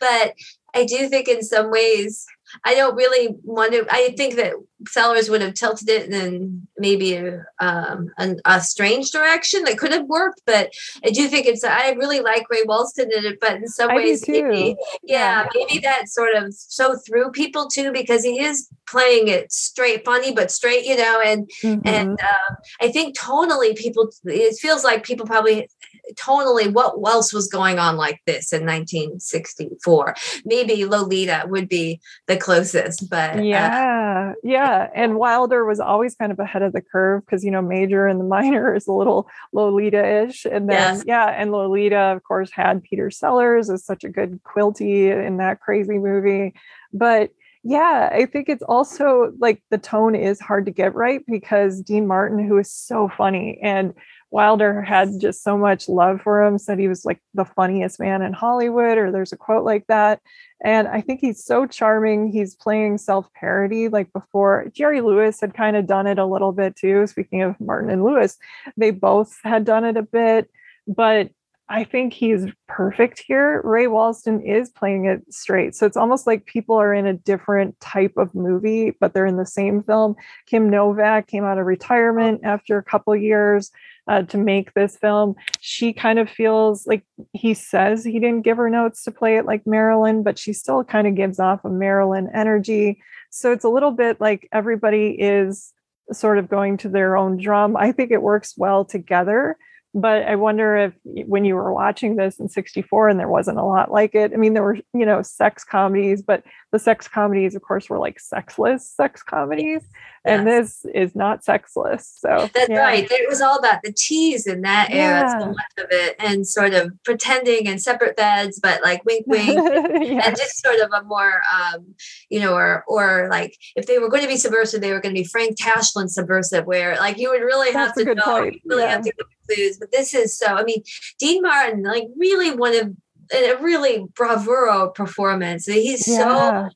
[0.00, 0.34] But
[0.74, 2.24] I do think in some ways
[2.64, 3.86] I don't really want to.
[3.90, 4.54] I think that
[4.86, 9.92] Sellers would have tilted it in maybe a, um, an, a strange direction that could
[9.92, 10.72] have worked, but
[11.04, 11.64] I do think it's.
[11.64, 15.46] I really like Ray Walston in it, but in some I ways, maybe, yeah, yeah,
[15.54, 20.32] maybe that sort of so through people too because he is playing it straight, funny
[20.32, 21.86] but straight, you know, and mm-hmm.
[21.86, 25.68] and uh, I think tonally, people it feels like people probably
[26.14, 30.14] tonally what else was going on like this in 1964
[30.44, 36.32] maybe lolita would be the closest but yeah uh, yeah and wilder was always kind
[36.32, 39.28] of ahead of the curve because you know major and the minor is a little
[39.52, 41.04] lolita-ish and then yes.
[41.06, 45.60] yeah and lolita of course had peter sellers as such a good quilty in that
[45.60, 46.54] crazy movie
[46.92, 47.30] but
[47.62, 52.06] yeah, I think it's also like the tone is hard to get right because Dean
[52.06, 53.92] Martin, who is so funny and
[54.30, 58.22] Wilder had just so much love for him, said he was like the funniest man
[58.22, 60.20] in Hollywood, or there's a quote like that.
[60.64, 62.30] And I think he's so charming.
[62.30, 64.66] He's playing self parody like before.
[64.72, 67.06] Jerry Lewis had kind of done it a little bit too.
[67.06, 68.38] Speaking of Martin and Lewis,
[68.76, 70.50] they both had done it a bit,
[70.86, 71.30] but
[71.72, 73.62] I think he's perfect here.
[73.62, 75.76] Ray Walston is playing it straight.
[75.76, 79.36] So it's almost like people are in a different type of movie, but they're in
[79.36, 80.16] the same film.
[80.46, 83.70] Kim Novak came out of retirement after a couple years
[84.10, 85.36] uh, to make this film.
[85.60, 89.46] She kind of feels like he says he didn't give her notes to play it
[89.46, 93.00] like Marilyn, but she still kind of gives off a Marilyn energy.
[93.30, 95.72] So it's a little bit like everybody is
[96.10, 97.76] sort of going to their own drum.
[97.76, 99.56] I think it works well together
[99.94, 100.94] but i wonder if
[101.26, 104.36] when you were watching this in 64 and there wasn't a lot like it i
[104.36, 108.20] mean there were you know sex comedies but the sex comedies of course were like
[108.20, 109.82] sexless sex comedies
[110.24, 112.80] and this is not sexless so that's yeah.
[112.80, 115.40] right it was all about the tease in that era yeah.
[115.40, 119.48] so much of it and sort of pretending in separate beds but like wink wink
[119.48, 120.20] yeah.
[120.26, 121.94] and just sort of a more um
[122.28, 125.14] you know or or like if they were going to be subversive they were going
[125.14, 128.54] to be frank tashlin subversive where like you would really have to know point.
[128.54, 129.12] you really have to
[129.50, 130.82] clues but this is so i mean
[131.18, 132.94] dean martin like really one of
[133.32, 135.66] a really bravuro performance.
[135.66, 136.16] He's yeah.
[136.16, 136.68] so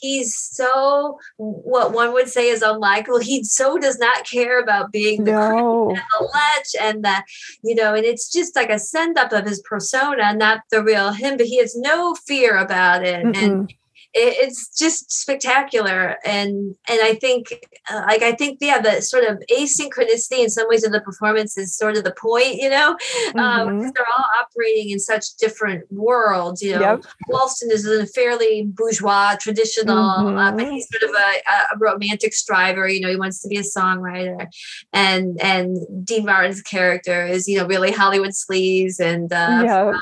[0.00, 3.22] he's so what one would say is unlikable.
[3.22, 5.90] He so does not care about being the no.
[5.90, 7.22] and the lech and the
[7.62, 11.12] you know, and it's just like a send up of his persona, not the real
[11.12, 11.36] him.
[11.36, 13.42] But he has no fear about it, Mm-mm.
[13.42, 13.74] and
[14.12, 19.38] it's just spectacular and and i think uh, like i think yeah the sort of
[19.56, 22.98] asynchronicity in some ways of the performance is sort of the point you know um,
[23.34, 23.68] mm-hmm.
[23.68, 27.04] um, they're all operating in such different worlds you know yep.
[27.28, 30.36] walston is a fairly bourgeois traditional mm-hmm.
[30.36, 33.56] uh, but he's sort of a, a, romantic striver you know he wants to be
[33.56, 34.46] a songwriter
[34.92, 39.94] and and dean martin's character is you know really hollywood sleaze and uh, yep.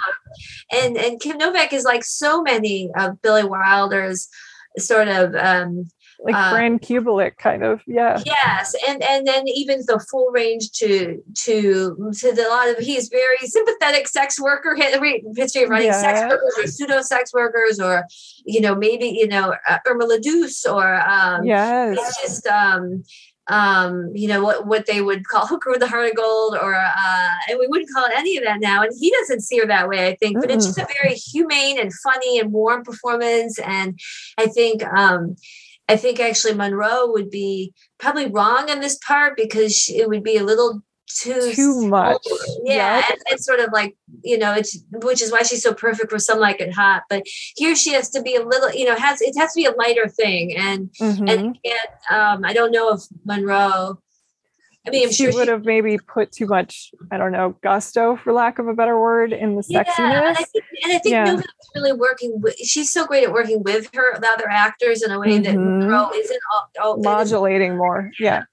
[0.73, 4.29] Um, and and kim novak is like so many of billy Wilder's
[4.79, 5.89] sort of um,
[6.21, 10.71] like uh, Fran Kubelik kind of yeah yes and and then even the full range
[10.73, 16.01] to to to the lot of he's very sympathetic sex worker history of writing yeah.
[16.01, 18.05] sex workers or pseudo sex workers or
[18.45, 23.05] you know maybe you know uh, Irma la Douce or um yes it's just um
[23.49, 26.75] um, you know, what, what they would call hooker with the heart of gold, or
[26.75, 28.83] uh, and we wouldn't call it any of that now.
[28.83, 30.41] And he doesn't see her that way, I think.
[30.41, 33.59] But it's just a very humane and funny and warm performance.
[33.59, 33.99] And
[34.37, 35.37] I think um,
[35.89, 40.37] I think actually Monroe would be probably wrong in this part because it would be
[40.37, 42.25] a little too too much.
[42.65, 46.11] Yeah, and, and, sort of like you know, it's which is why she's so perfect
[46.11, 47.03] for some like it hot.
[47.09, 47.25] But
[47.57, 49.73] here she has to be a little, you know, has it has to be a
[49.73, 51.29] lighter thing, and mm-hmm.
[51.29, 51.91] and can't.
[52.11, 53.99] Um, I don't know if Monroe.
[54.87, 57.57] I mean, I'm she sure would she, have maybe put too much, I don't know,
[57.63, 59.99] gusto, for lack of a better word, in the yeah, sexiness.
[59.99, 61.41] And I think, and I think yeah.
[61.75, 65.19] really working with, she's so great at working with her, the other actors in a
[65.19, 65.43] way mm-hmm.
[65.43, 68.11] that Monroe isn't all, all modulating more.
[68.19, 68.45] Yeah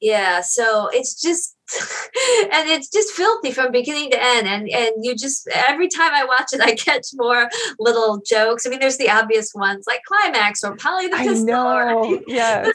[0.00, 1.53] yeah so it's just
[2.52, 6.22] and it's just filthy from beginning to end and and you just every time i
[6.22, 7.48] watch it i catch more
[7.78, 11.84] little jokes i mean there's the obvious ones like climax or polly the pistol I
[11.92, 12.22] know.
[12.26, 12.70] yes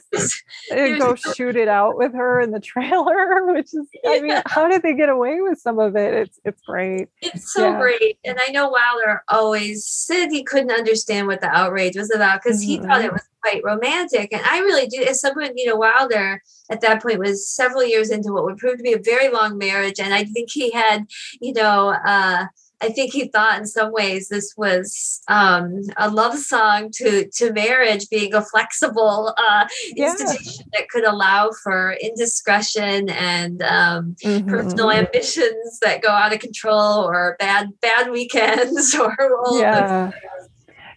[0.72, 4.10] and go shoot it out with her in the trailer which is yeah.
[4.10, 7.54] i mean how did they get away with some of it it's it's great it's
[7.54, 7.80] so yeah.
[7.80, 12.42] great and i know wilder always said he couldn't understand what the outrage was about
[12.42, 12.82] because mm-hmm.
[12.82, 13.14] he thought it mm-hmm.
[13.14, 14.34] was quite romantic.
[14.34, 18.12] And I really do, as someone, you know, Wilder at that point was several years
[18.12, 20.00] into what would prove to be a very long marriage.
[20.00, 21.06] And I think he had,
[21.42, 22.46] you know, uh,
[22.82, 27.52] I think he thought in some ways this was um, a love song to to
[27.52, 30.12] marriage, being a flexible uh, yeah.
[30.12, 34.50] institution that could allow for indiscretion and um, mm-hmm.
[34.50, 39.14] personal ambitions that go out of control, or bad bad weekends, or
[39.46, 40.12] all yeah.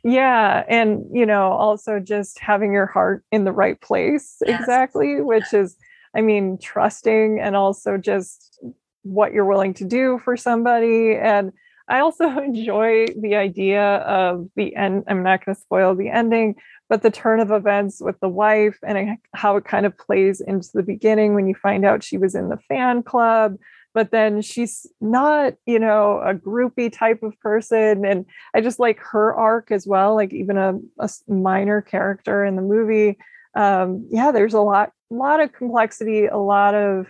[0.05, 0.65] Yeah.
[0.69, 4.39] And, you know, also just having your heart in the right place.
[4.45, 4.61] Yes.
[4.61, 5.21] Exactly.
[5.21, 5.77] Which is,
[6.17, 8.59] I mean, trusting and also just
[9.03, 11.15] what you're willing to do for somebody.
[11.15, 11.53] And
[11.89, 15.05] I also enjoy the idea of the end.
[15.07, 16.57] I'm not going to spoil the ending,
[16.89, 20.41] but the turn of events with the wife and eh, how it kind of plays
[20.41, 23.57] into the beginning when you find out she was in the fan club
[23.95, 28.05] but then she's not, you know, a groupie type of person.
[28.05, 32.57] And I just like her arc as well, like even a, a minor character in
[32.57, 33.19] the movie.
[33.55, 37.07] Um, yeah, there's a lot, lot of complexity, a lot of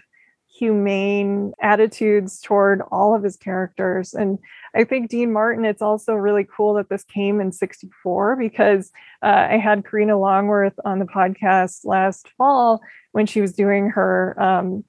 [0.52, 4.12] humane attitudes toward all of his characters.
[4.12, 4.38] And
[4.74, 8.90] I think Dean Martin, it's also really cool that this came in 64 because
[9.22, 14.40] uh, I had Karina Longworth on the podcast last fall when she was doing her
[14.40, 14.84] um,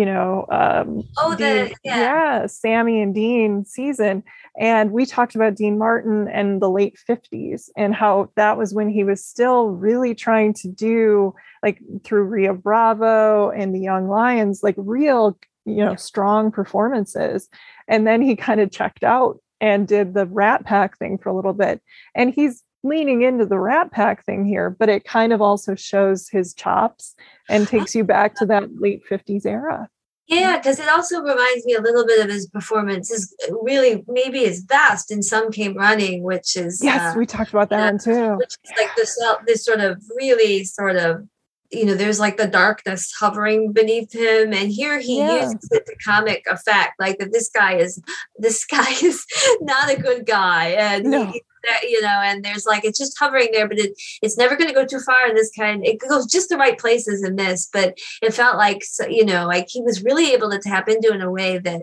[0.00, 2.00] you know, um, oh, the, yeah.
[2.00, 4.24] yeah, Sammy and Dean season.
[4.58, 8.88] And we talked about Dean Martin and the late 50s and how that was when
[8.88, 14.62] he was still really trying to do, like through Rio Bravo and the Young Lions,
[14.62, 17.50] like real, you know, strong performances.
[17.86, 21.36] And then he kind of checked out and did the Rat Pack thing for a
[21.36, 21.82] little bit.
[22.14, 26.28] And he's leaning into the rat pack thing here, but it kind of also shows
[26.28, 27.14] his chops
[27.48, 29.88] and takes you back to that late 50s era.
[30.26, 33.10] Yeah, because it also reminds me a little bit of his performance.
[33.10, 37.50] Is really maybe his best in some came running, which is yes, uh, we talked
[37.50, 38.36] about that one too.
[38.36, 41.26] Which is like this this sort of really sort of
[41.72, 45.42] you know there's like the darkness hovering beneath him and here he yeah.
[45.42, 48.02] uses it to comic effect like that this guy is
[48.38, 49.24] this guy is
[49.60, 51.26] not a good guy and no.
[51.26, 53.92] he, that you know and there's like it's just hovering there but it,
[54.22, 56.78] it's never going to go too far in this kind it goes just the right
[56.78, 60.58] places in this but it felt like you know like he was really able to
[60.58, 61.82] tap into in a way that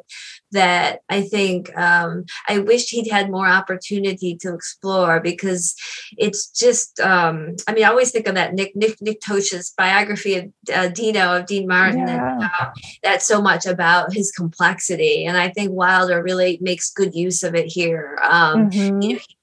[0.51, 5.75] that I think um, I wished he'd had more opportunity to explore because
[6.17, 10.35] it's just um, I mean I always think of that Nick Nick Nick Tosches biography
[10.35, 12.33] of uh, Dino of Dean Martin yeah.
[12.33, 12.69] and uh,
[13.03, 17.55] that's so much about his complexity and I think Wilder really makes good use of
[17.55, 18.17] it here.
[18.23, 19.01] Um, mm-hmm.
[19.01, 19.36] you know, he,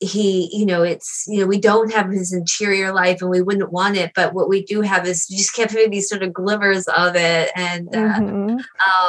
[0.00, 3.72] he you know it's you know we don't have his interior life and we wouldn't
[3.72, 6.86] want it but what we do have is just kept having these sort of glimmers
[6.88, 8.56] of it and uh, mm-hmm.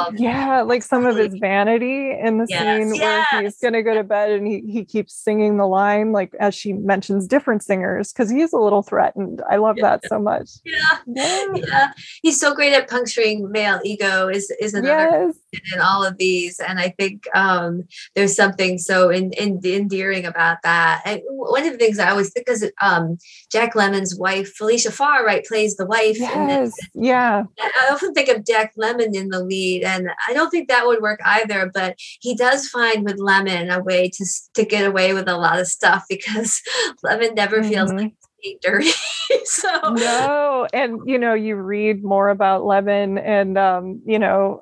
[0.04, 3.26] um, yeah like some of his vanity in the yes, scene yes.
[3.32, 6.56] where he's gonna go to bed and he, he keeps singing the line like as
[6.56, 9.90] she mentions different singers because he's a little threatened i love yeah.
[9.90, 10.98] that so much yeah.
[11.06, 11.46] yeah.
[11.54, 15.62] yeah he's so great at puncturing male ego is is another yes.
[15.72, 17.84] in all of these and i think um
[18.16, 21.22] there's something so in, in endearing about that that.
[21.28, 23.18] One of the things I always think is um,
[23.50, 26.18] Jack Lemmon's wife, Felicia Farr, right, plays the wife.
[26.18, 26.72] Yes.
[26.94, 27.44] yeah.
[27.58, 31.02] I often think of Jack Lemmon in the lead, and I don't think that would
[31.02, 31.70] work either.
[31.72, 35.60] But he does find with Lemmon a way to to get away with a lot
[35.60, 36.60] of stuff because
[37.04, 37.70] Lemmon never mm-hmm.
[37.70, 38.14] feels like
[38.62, 38.90] dirty.
[39.44, 44.60] so no, and you know, you read more about Lemmon, and um, you know,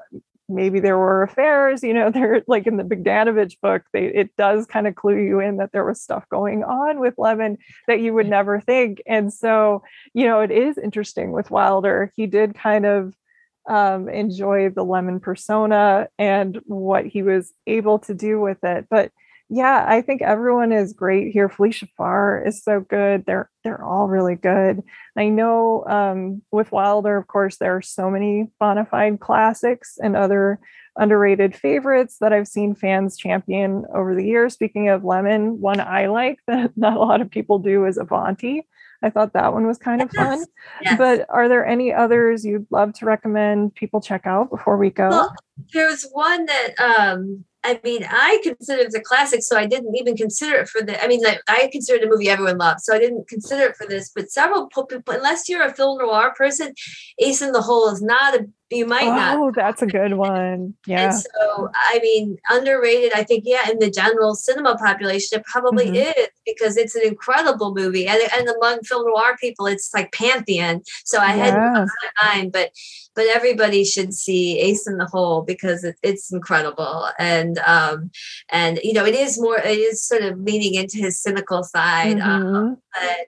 [0.49, 4.67] maybe there were affairs you know they're like in the bogdanovich book they, it does
[4.67, 8.15] kind of clue you in that there was stuff going on with lemmon that you
[8.15, 9.03] would never think.
[9.07, 9.83] And so
[10.15, 12.13] you know it is interesting with wilder.
[12.17, 13.15] He did kind of
[13.69, 18.87] um, enjoy the lemmon persona and what he was able to do with it.
[18.89, 19.13] But
[19.51, 21.49] yeah, I think everyone is great here.
[21.49, 23.25] Felicia Farr is so good.
[23.27, 24.83] They're they're all really good.
[25.17, 30.17] I know um, with Wilder, of course, there are so many bona fide classics and
[30.17, 30.61] other
[30.99, 34.53] underrated favorites that I've seen fans champion over the years.
[34.53, 38.67] Speaking of Lemmon, one I like that not a lot of people do is Avanti.
[39.03, 40.45] I thought that one was kind of fun.
[40.83, 40.99] Yes.
[40.99, 45.09] But are there any others you'd love to recommend people check out before we go?
[45.09, 45.35] Well,
[45.73, 50.17] there's one that um, I mean, I consider it a classic, so I didn't even
[50.17, 51.03] consider it for the.
[51.03, 53.87] I mean, like, I considered a movie everyone loves, so I didn't consider it for
[53.87, 54.11] this.
[54.15, 56.73] But several people, unless you're a film noir person,
[57.19, 59.37] Ace in the Hole is not a you might oh, not.
[59.39, 60.75] Oh, that's a good one.
[60.87, 61.05] Yeah.
[61.05, 65.87] And so, I mean, underrated, I think, yeah, in the general cinema population, it probably
[65.87, 66.21] mm-hmm.
[66.21, 68.07] is because it's an incredible movie.
[68.07, 70.83] And, and among film noir people, it's like pantheon.
[71.05, 71.45] So I yeah.
[71.45, 71.87] had my
[72.23, 72.73] mind, but
[73.15, 77.09] but everybody should see Ace in the Hole because it, it's incredible.
[77.19, 78.11] And um,
[78.51, 82.19] and you know, it is more, it is sort of leaning into his cynical side.
[82.19, 82.55] Mm-hmm.
[82.57, 83.27] Um, but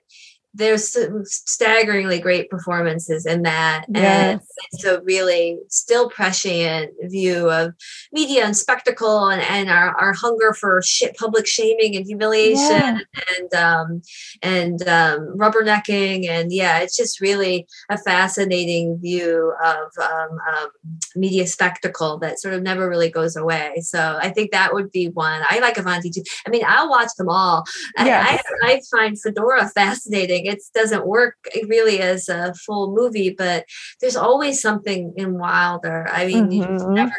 [0.53, 4.31] there's some staggeringly great performances in that yes.
[4.33, 4.41] and
[4.73, 7.73] it's a really still prescient view of
[8.11, 12.99] media and spectacle and, and our, our hunger for shit public shaming and humiliation yeah.
[13.39, 14.01] and um,
[14.41, 20.67] and um, rubbernecking and yeah it's just really a fascinating view of um, um,
[21.15, 25.07] media spectacle that sort of never really goes away so I think that would be
[25.07, 27.63] one I like Avanti too I mean I'll watch them all
[27.97, 28.43] yes.
[28.61, 31.35] I, I, I find Fedora fascinating it doesn't work
[31.67, 33.65] really as a full movie, but
[33.99, 36.07] there's always something in Wilder.
[36.11, 36.61] I mean, mm-hmm.
[36.61, 37.15] you're never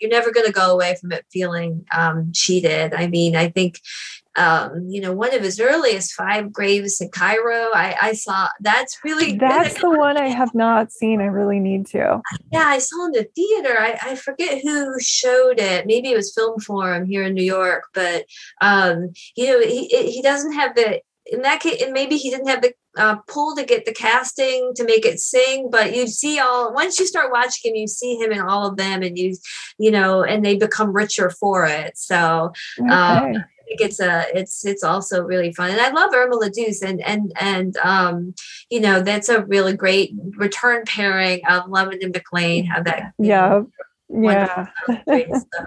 [0.00, 2.94] you're never going to go away from it feeling um, cheated.
[2.94, 3.80] I mean, I think
[4.36, 7.70] um, you know, one of his earliest five graves in Cairo.
[7.72, 11.20] I, I saw that's really that's the one I have not seen.
[11.20, 12.20] I really need to.
[12.52, 13.76] Yeah, I saw in the theater.
[13.78, 15.86] I, I forget who showed it.
[15.86, 18.24] Maybe it was Film Forum here in New York, but
[18.60, 22.48] um, you know, he he doesn't have the in that case, and maybe he didn't
[22.48, 26.38] have the uh, pull to get the casting to make it sing, but you see
[26.38, 29.36] all once you start watching him, you see him in all of them, and you,
[29.78, 31.96] you know, and they become richer for it.
[31.96, 32.92] So, um, okay.
[32.92, 36.48] um, I think it's a it's it's also really fun, and I love Irma la
[36.48, 38.34] Douce, and and and um,
[38.70, 42.66] you know, that's a really great return pairing of Lemmon and MacLaine.
[42.66, 43.48] Have that, yeah.
[43.48, 43.70] Know,
[44.22, 44.66] yeah.
[45.06, 45.64] So,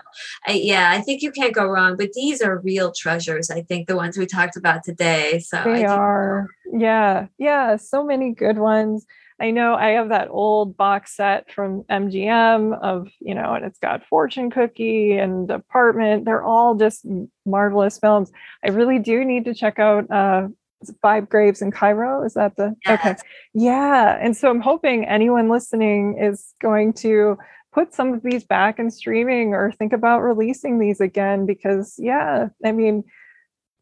[0.47, 3.87] I, yeah i think you can't go wrong but these are real treasures i think
[3.87, 6.47] the ones we talked about today so they are.
[6.71, 7.27] Yeah.
[7.37, 9.05] Yeah so many good ones.
[9.39, 13.79] I know i have that old box set from mgm of you know and it's
[13.79, 16.25] got fortune cookie and apartment.
[16.25, 17.05] They're all just
[17.45, 18.31] marvelous films.
[18.63, 20.47] I really do need to check out uh
[21.01, 22.23] five graves in cairo?
[22.23, 22.99] Is that the yes.
[22.99, 23.15] okay
[23.53, 27.37] yeah and so i'm hoping anyone listening is going to
[27.77, 32.47] put some of these back in streaming or think about releasing these again because yeah
[32.65, 33.03] i mean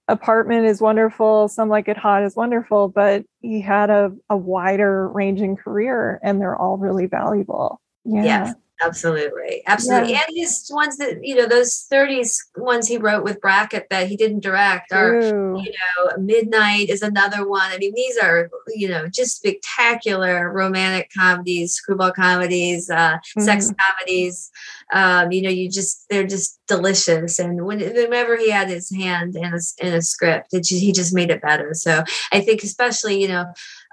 [0.09, 5.07] apartment is wonderful some like it hot is wonderful but he had a, a wider
[5.07, 9.63] ranging career and they're all really valuable yeah yes Absolutely.
[9.67, 10.11] Absolutely.
[10.11, 10.23] Yeah.
[10.27, 14.17] And his ones that, you know, those 30s ones he wrote with Brackett that he
[14.17, 17.71] didn't direct are, you know, Midnight is another one.
[17.71, 23.41] I mean, these are, you know, just spectacular romantic comedies, screwball comedies, uh, mm-hmm.
[23.41, 24.51] sex comedies.
[24.93, 27.39] Um, you know, you just, they're just delicious.
[27.39, 31.13] And when, whenever he had his hand in a, in a script, it, he just
[31.13, 31.73] made it better.
[31.73, 32.03] So
[32.33, 33.45] I think, especially, you know,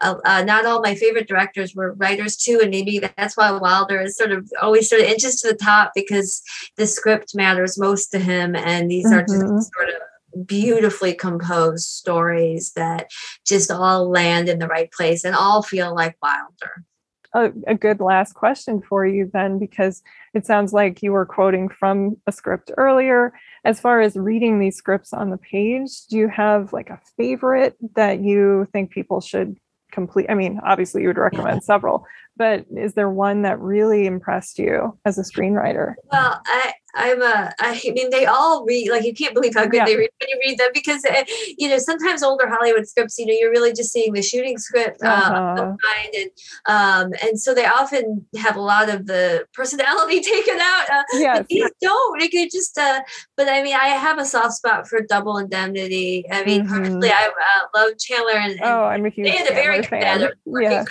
[0.02, 4.00] uh, uh, not all my favorite directors were writers too, and maybe that's why Wilder
[4.00, 6.42] is sort of always sort of inches to the top because
[6.76, 9.14] the script matters most to him, and these mm-hmm.
[9.14, 9.58] are just mm-hmm.
[9.58, 13.10] sort of beautifully composed stories that
[13.46, 16.84] just all land in the right place and all feel like Wilder.
[17.34, 20.02] A, a, good last question for you then, because
[20.34, 23.32] it sounds like you were quoting from a script earlier.
[23.64, 27.76] As far as reading these scripts on the page, do you have like a favorite
[27.94, 29.56] that you think people should
[29.92, 31.60] complete i mean obviously you would recommend yeah.
[31.60, 32.04] several
[32.36, 37.52] but is there one that really impressed you as a screenwriter well i I'm a,
[37.58, 39.84] I mean, they all read, like, you can't believe how good yeah.
[39.86, 41.24] they read when you read them because, uh,
[41.56, 45.02] you know, sometimes older Hollywood scripts, you know, you're really just seeing the shooting script
[45.02, 45.76] uh, uh-huh.
[46.14, 46.30] and,
[46.66, 50.90] um, and so they often have a lot of the personality taken out.
[50.90, 51.46] Uh, yes.
[51.48, 53.00] these don't, you could just, uh,
[53.36, 56.26] but I mean, I have a soft spot for double indemnity.
[56.30, 56.76] I mean, mm-hmm.
[56.76, 59.82] personally, I uh, love Chandler and, and, oh, I'm a huge they had a very
[59.82, 60.84] competitive working, yeah.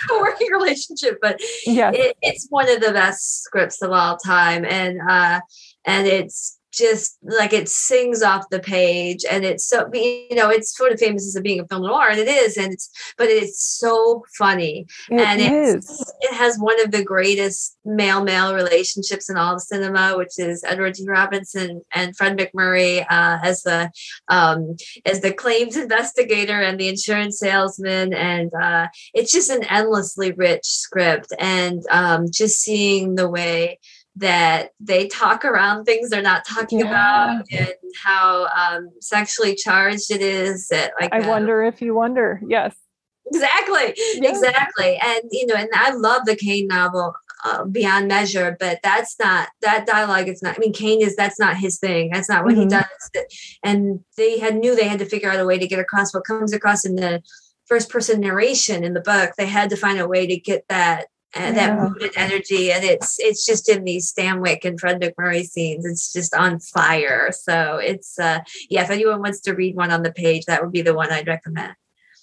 [0.52, 1.94] relationship, but yes.
[1.96, 4.64] It, it's one of the best scripts of all time.
[4.64, 5.40] And, uh,
[5.84, 10.74] and it's just like it sings off the page and it's so you know it's
[10.74, 13.62] sort of famous as being a film noir and it is and it's but it's
[13.62, 16.14] so funny it and is.
[16.22, 20.64] it has one of the greatest male male relationships in all of cinema which is
[20.64, 23.90] edward g robinson and fred macmurray uh, as the
[24.28, 30.32] um, as the claims investigator and the insurance salesman and uh, it's just an endlessly
[30.32, 33.78] rich script and um, just seeing the way
[34.16, 36.86] that they talk around things they're not talking yeah.
[36.86, 41.94] about and how um, sexually charged it is that like i uh, wonder if you
[41.94, 42.40] wonder.
[42.46, 42.74] Yes.
[43.26, 44.98] Exactly exactly.
[45.02, 47.14] And you know and i love the cain novel
[47.44, 51.40] uh, beyond measure but that's not that dialogue is not i mean cain is that's
[51.40, 52.10] not his thing.
[52.12, 52.62] That's not what mm-hmm.
[52.62, 53.26] he does.
[53.64, 56.24] And they had knew they had to figure out a way to get across what
[56.24, 57.22] comes across in the
[57.66, 59.32] first person narration in the book.
[59.38, 61.76] They had to find a way to get that and yeah.
[61.76, 66.12] that and energy and it's it's just in these stanwyck and fred macmurray scenes it's
[66.12, 70.12] just on fire so it's uh yeah if anyone wants to read one on the
[70.12, 71.74] page that would be the one i'd recommend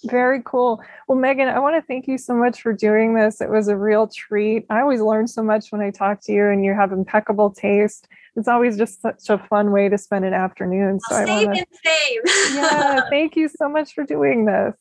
[0.04, 0.80] very cool.
[1.08, 3.40] Well, Megan, I want to thank you so much for doing this.
[3.40, 4.64] It was a real treat.
[4.70, 8.08] I always learn so much when I talk to you, and you have impeccable taste.
[8.36, 11.00] It's always just such a fun way to spend an afternoon.
[11.00, 12.20] So well, I want to same.
[12.56, 14.74] yeah, thank you so much for doing this.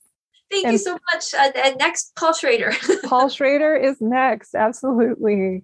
[0.50, 1.34] Thank and you so much.
[1.34, 2.74] Uh, next, Paul Schrader.
[3.04, 4.56] Paul Schrader is next.
[4.56, 5.64] Absolutely.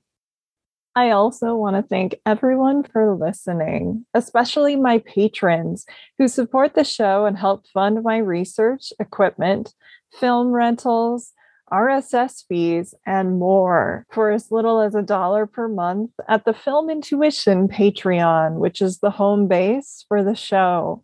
[0.98, 5.86] I also want to thank everyone for listening, especially my patrons
[6.18, 9.74] who support the show and help fund my research, equipment,
[10.18, 11.34] film rentals,
[11.72, 16.90] RSS fees, and more for as little as a dollar per month at the Film
[16.90, 21.04] Intuition Patreon, which is the home base for the show.